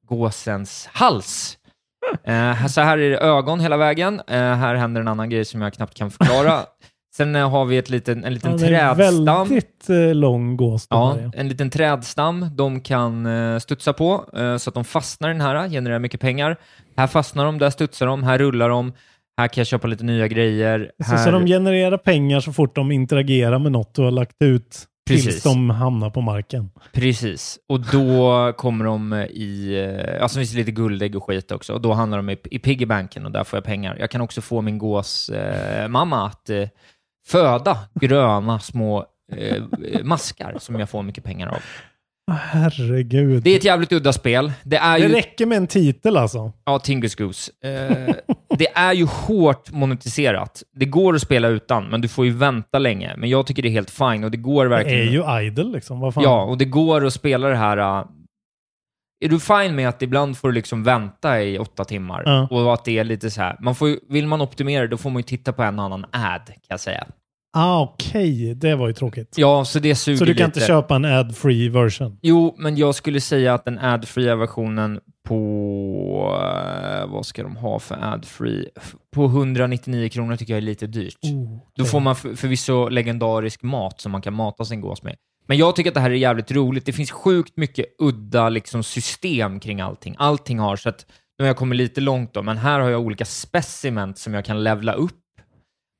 [0.07, 1.57] gåsens hals.
[2.23, 4.21] Eh, så här är det ögon hela vägen.
[4.27, 6.59] Eh, här händer en annan grej som jag knappt kan förklara.
[7.17, 8.97] Sen eh, har vi ett liten, en liten Ja, trädstam.
[8.97, 10.87] väldigt eh, lång gås.
[10.89, 14.25] Ja, här, en liten trädstam de kan eh, studsa på
[14.59, 16.57] så att de fastnar i den här, genererar mycket pengar.
[16.97, 18.93] Här fastnar de, där studsar de, här rullar de,
[19.37, 20.91] här kan jag köpa lite nya grejer.
[21.03, 21.17] Så, här...
[21.17, 25.25] så de genererar pengar så fort de interagerar med något du har lagt ut tills
[25.25, 25.43] Precis.
[25.43, 26.69] de hamnar på marken.
[26.91, 31.73] Precis, och då kommer de i, eh, alltså finns det lite guldägg och skit också,
[31.73, 33.97] och då handlar de i, i piggybanken och där får jag pengar.
[33.99, 36.67] Jag kan också få min gås eh, mamma att eh,
[37.27, 39.63] föda gröna små eh,
[40.03, 41.61] maskar som jag får mycket pengar av.
[42.32, 43.43] Herregud.
[43.43, 44.51] Det är ett jävligt udda spel.
[44.63, 45.13] Det är Det ju...
[45.13, 46.51] räcker med en titel alltså.
[46.65, 47.51] Ja, Tingus Goose.
[47.63, 48.15] Eh,
[48.57, 50.63] det är ju hårt monetiserat.
[50.76, 53.13] Det går att spela utan, men du får ju vänta länge.
[53.17, 55.07] Men jag tycker det är helt fine och det går Det verkligen...
[55.07, 55.11] är
[55.41, 55.99] ju idle liksom.
[55.99, 56.23] Vad fan?
[56.23, 57.78] Ja, och det går att spela det här...
[57.78, 58.05] äh,
[59.26, 62.47] är du fine med att ibland får du liksom vänta i åtta timmar Ja.
[62.51, 65.09] och att det är lite så här, man får, ju- vill man optimera då får
[65.09, 67.07] man ju titta på en annan ad, kan jag säga.
[67.57, 68.55] Ah, okej.
[68.55, 69.33] Det var ju tråkigt.
[69.37, 70.59] Ja, så det suger Så du kan lite.
[70.59, 72.17] inte köpa en ad-free version?
[72.21, 77.79] Jo, men jag skulle säga att den ad-fria versionen på, eh, vad ska de ha
[77.79, 78.65] för ad-free?
[78.77, 81.15] F- På 199 kronor tycker jag är lite dyrt.
[81.23, 85.15] Oh, Då får man för- förvisso legendarisk mat som man kan mata sin gås med.
[85.47, 86.85] Men jag tycker att det här är jävligt roligt.
[86.85, 90.15] Det finns sjukt mycket udda liksom, system kring allting.
[90.17, 91.05] Allting har, så att
[91.39, 94.45] nu har jag kommit lite långt då, men här har jag olika speciment som jag
[94.45, 95.11] kan levla upp.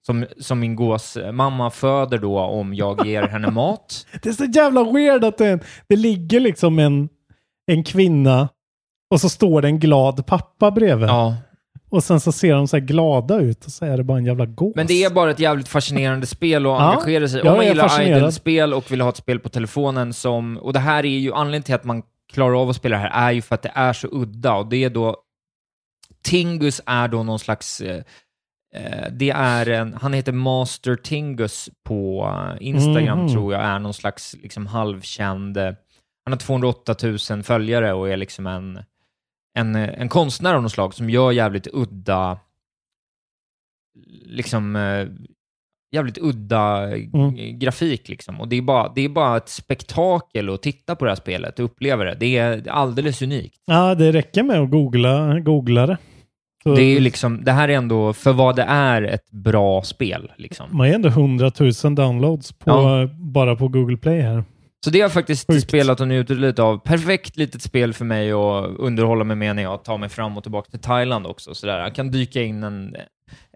[0.06, 4.06] Som, som min gåsmamma föder då om jag ger henne mat.
[4.22, 7.10] Det är så jävla weird att det, det ligger liksom en,
[7.72, 8.50] en kvinna
[9.12, 11.10] och så står det en glad pappa bredvid.
[11.10, 11.36] Ja.
[11.90, 14.26] Och sen så ser de så här glada ut och så är det bara en
[14.26, 14.76] jävla gås.
[14.76, 17.48] Men det är bara ett jävligt fascinerande spel att engagera sig i.
[17.48, 20.58] Om man gillar idle-spel och vill ha ett spel på telefonen som...
[20.58, 22.04] Och det här är ju anledningen till att man
[22.34, 24.68] klarar av att spela det här är ju för att det är så udda och
[24.68, 25.18] det är då...
[26.24, 27.82] Tingus är då någon slags...
[28.76, 32.26] eh, Det är en, han heter Master Tingus på
[32.60, 33.28] eh, Instagram Mhm.
[33.34, 35.58] tror jag, är någon slags liksom halvkänd...
[35.58, 35.74] eh,
[36.26, 36.96] Han har 208
[37.32, 38.80] 000 följare och är liksom en,
[39.58, 42.40] en, en konstnär av något slag som gör jävligt udda
[44.26, 44.76] liksom
[45.92, 47.60] jävligt udda Mm.
[47.60, 48.42] grafik liksom.
[48.42, 51.60] Och det är, bara, det är bara ett spektakel att titta på det här spelet
[51.60, 52.16] och uppleva det.
[52.20, 53.62] Det är alldeles unikt.
[53.66, 55.98] Ja, det räcker med att googla, googla det.
[56.70, 60.32] Så Det är liksom, det här är ändå, för vad det är, ett bra spel
[60.38, 60.66] liksom.
[60.78, 61.52] Man är ändå 100
[61.84, 63.08] 000 downloads på, Ja.
[63.20, 64.44] bara på Google Play här.
[64.86, 65.64] Så det har jag faktiskt Sjukt.
[65.68, 66.78] spelat och njutit lite av.
[66.78, 70.44] Perfekt litet spel för mig att underhålla mig med när jag tar mig fram och
[70.44, 71.54] tillbaka till Thailand också.
[71.56, 71.80] Sådär.
[71.80, 72.96] Jag kan dyka in en,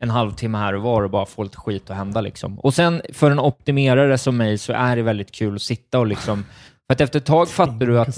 [0.02, 2.22] en halvtimme här och var och bara få lite skit att hända.
[2.22, 2.60] Liksom.
[2.60, 6.08] Och sen för en optimerare som mig så är det väldigt kul att sitta och
[6.08, 6.44] liksom...
[6.88, 8.18] För att efter ett tag fattar du att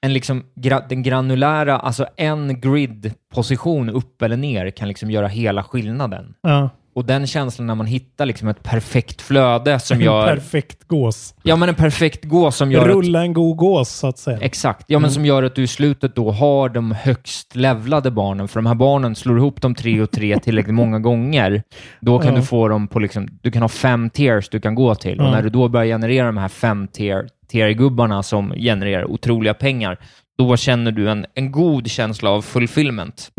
[0.00, 0.44] en liksom,
[0.88, 6.34] den granulära, alltså en grid-position upp eller ner kan liksom göra hela skillnaden.
[6.42, 6.70] Ja.
[6.94, 10.26] Och den känslan när man hittar liksom ett perfekt flöde som En gör...
[10.26, 11.34] perfekt gås.
[11.42, 12.94] Ja, men en perfekt gås som gör att...
[12.94, 14.38] Rulla en god gås så att säga.
[14.40, 14.84] Exakt.
[14.88, 15.14] Ja, men Mm.
[15.14, 18.74] som gör att du i slutet då har de högst levlade barnen, för de här
[18.74, 21.62] barnen slår ihop de tre och tre tillräckligt många gånger.
[22.00, 22.36] Då kan Ja.
[22.40, 25.20] du få dem på liksom, du kan ha fem tiers du kan gå till.
[25.20, 25.30] Och Ja.
[25.30, 29.98] när du då börjar generera de här fem tier, tier-gubbarna som genererar otroliga pengar,
[30.38, 33.30] då känner du en, en god känsla av fulfillment.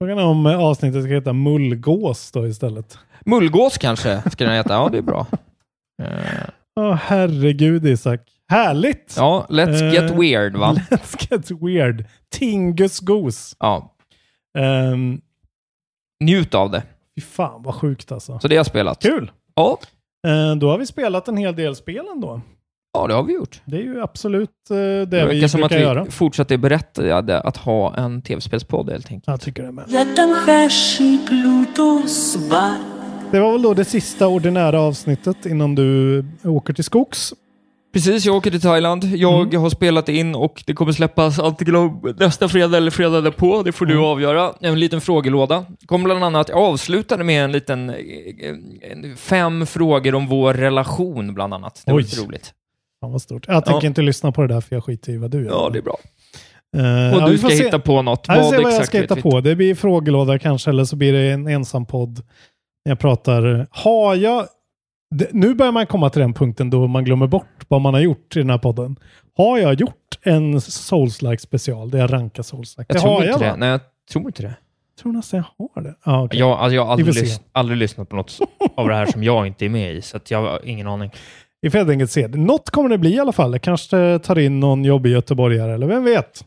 [0.00, 2.98] Frågan är om eh, avsnittet ska heta Mullgås då istället.
[3.24, 4.72] Mullgås kanske ska den heta.
[4.74, 5.26] Ja, det är bra.
[6.02, 6.48] Eh,
[6.80, 8.20] Åh herregud Isak.
[8.48, 9.14] Härligt!
[9.16, 10.74] Ja, let's Eh, get weird va?
[10.90, 12.04] Let's get weird.
[12.30, 13.56] Tingus Goose.
[13.58, 13.94] Ja.
[14.58, 15.20] Um,
[16.24, 16.82] Njut av det.
[17.16, 18.38] fy fan vad sjukt alltså.
[18.38, 19.02] Så det har jag spelat.
[19.02, 19.30] Kul!
[19.54, 19.78] Ja.
[20.26, 22.40] Eh, då har vi spelat en hel del spel ändå.
[22.92, 23.60] Ja, det har vi gjort.
[23.64, 26.10] Det är ju absolut eh, det, Det vi verkar som att brukar vi göra.
[26.10, 29.26] fortsätter berättade att ha en tv-spelspodd helt enkelt.
[29.26, 29.84] Jag tycker det med.
[33.30, 37.32] Det var väl då det sista ordinära avsnittet innan du åker till skogs.
[37.92, 39.04] Precis, jag åker till Thailand.
[39.04, 39.60] Jag Mm.
[39.62, 43.62] har spelat in och det kommer släppas antingen nästa fredag eller fredag därpå.
[43.62, 44.04] Det får du Mm.
[44.04, 44.52] avgöra.
[44.60, 45.64] En liten frågelåda.
[45.86, 47.96] Kommer bland annat, jag avslutade med en liten eh,
[49.16, 51.82] fem frågor om vår relation bland annat.
[51.86, 52.02] Det var Oj.
[52.02, 52.52] lite roligt.
[53.00, 53.48] Fan vad stort.
[53.48, 53.88] Jag tänker Ja.
[53.88, 55.50] inte lyssna på det där för jag skiter i vad du gör.
[55.50, 55.98] Ja, det är bra.
[56.76, 57.54] Eh, Och ja, du ska se.
[57.64, 58.24] hitta på något.
[58.28, 59.40] Ja, vi Vad ser vad jag ska hitta på.
[59.40, 62.22] Det blir frågelåda kanske, eller så blir det en ensam podd.
[62.82, 63.66] Jag pratar.
[63.70, 64.46] Har jag...
[65.14, 68.00] Det, nu börjar man komma till den punkten då man glömmer bort vad man har
[68.00, 68.96] gjort i den här podden.
[69.36, 72.84] Har jag gjort en Souls-like special där jag rankar Souls-like?
[72.88, 73.50] Jag det tror har inte jag det.
[73.50, 73.56] va?
[73.56, 73.80] Nej, jag
[74.12, 74.54] tror inte det.
[74.96, 75.94] Jag tror nästan jag har det.
[76.04, 76.40] Ja, okej.
[76.40, 77.20] Jag, alltså jag har aldrig, se.
[77.24, 78.38] lys- aldrig lyssnat på något
[78.76, 81.10] av det här som jag inte är med i, så jag har ingen aning.
[81.60, 82.28] Vi får helt enkelt se.
[82.28, 83.50] Något kommer det bli i alla fall.
[83.50, 86.44] Det kanske tar in någon jobbig göteborgare, eller vem vet?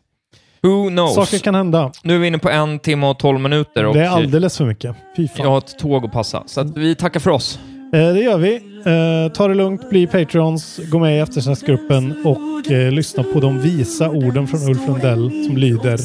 [0.62, 1.14] Who knows?
[1.14, 1.92] Saker kan hända.
[2.02, 4.64] Nu är vi inne på en timme och tolv minuter och Det är alldeles för
[4.66, 4.96] mycket.
[5.16, 5.36] Fy fan.
[5.44, 6.42] jag har ett tåg att passa.
[6.46, 7.58] Så att vi tackar för oss.
[7.94, 8.54] Eh, det gör vi.
[8.54, 13.58] Eh, ta det lugnt, bli Patreons, gå med i eftersnacksgruppen och eh, lyssna på de
[13.60, 15.98] visa orden från Ulf Lundell som lyder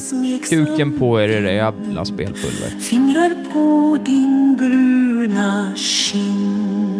[0.49, 2.79] Kuken på er, era jävla spelpulver.
[2.79, 6.96] Fingrar på din bruna kind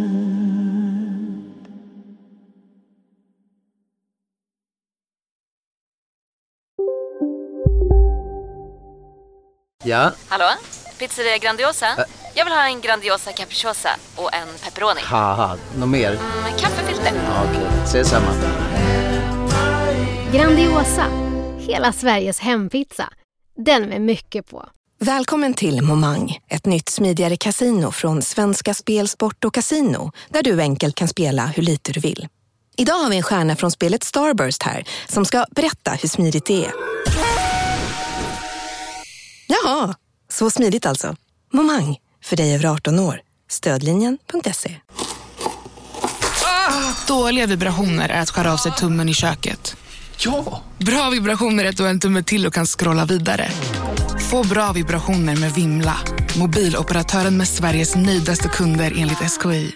[9.88, 10.46] Ja, Hallå?
[11.00, 11.86] Pizzeria Grandiosa?
[12.34, 15.02] Jag vill ha en Grandiosa capriciosa och en pepperoni.
[15.78, 16.12] något mer?
[16.44, 17.12] Med kaffefilter.
[17.26, 18.28] Ja, Okej, ses samma.
[20.34, 21.06] Grandiosa,
[21.60, 23.10] hela Sveriges hempizza.
[23.66, 24.66] Den med mycket på.
[25.00, 30.62] Välkommen till Momang, ett nytt smidigare casino från Svenska Spel, Sport och Casino där du
[30.62, 32.28] enkelt kan spela hur lite du vill.
[32.78, 36.66] Idag har vi en stjärna från spelet Starburst här som ska berätta hur smidigt det
[36.66, 36.72] är.
[39.48, 39.96] Jaha,
[40.32, 41.16] så smidigt alltså.
[41.54, 43.22] Momang, för dig över 18 år.
[43.50, 44.76] Stödlinjen.se.
[47.08, 49.76] Dåliga vibrationer är att skära av sig tummen i köket.
[50.18, 50.62] Ja!
[50.78, 53.52] Bra vibrationer är att du har en tumme till och kan scrolla vidare.
[54.32, 55.98] Få bra vibrationer med Vimla.
[56.40, 59.76] Mobiloperatören med Sveriges nöjdaste kunder enligt SKI.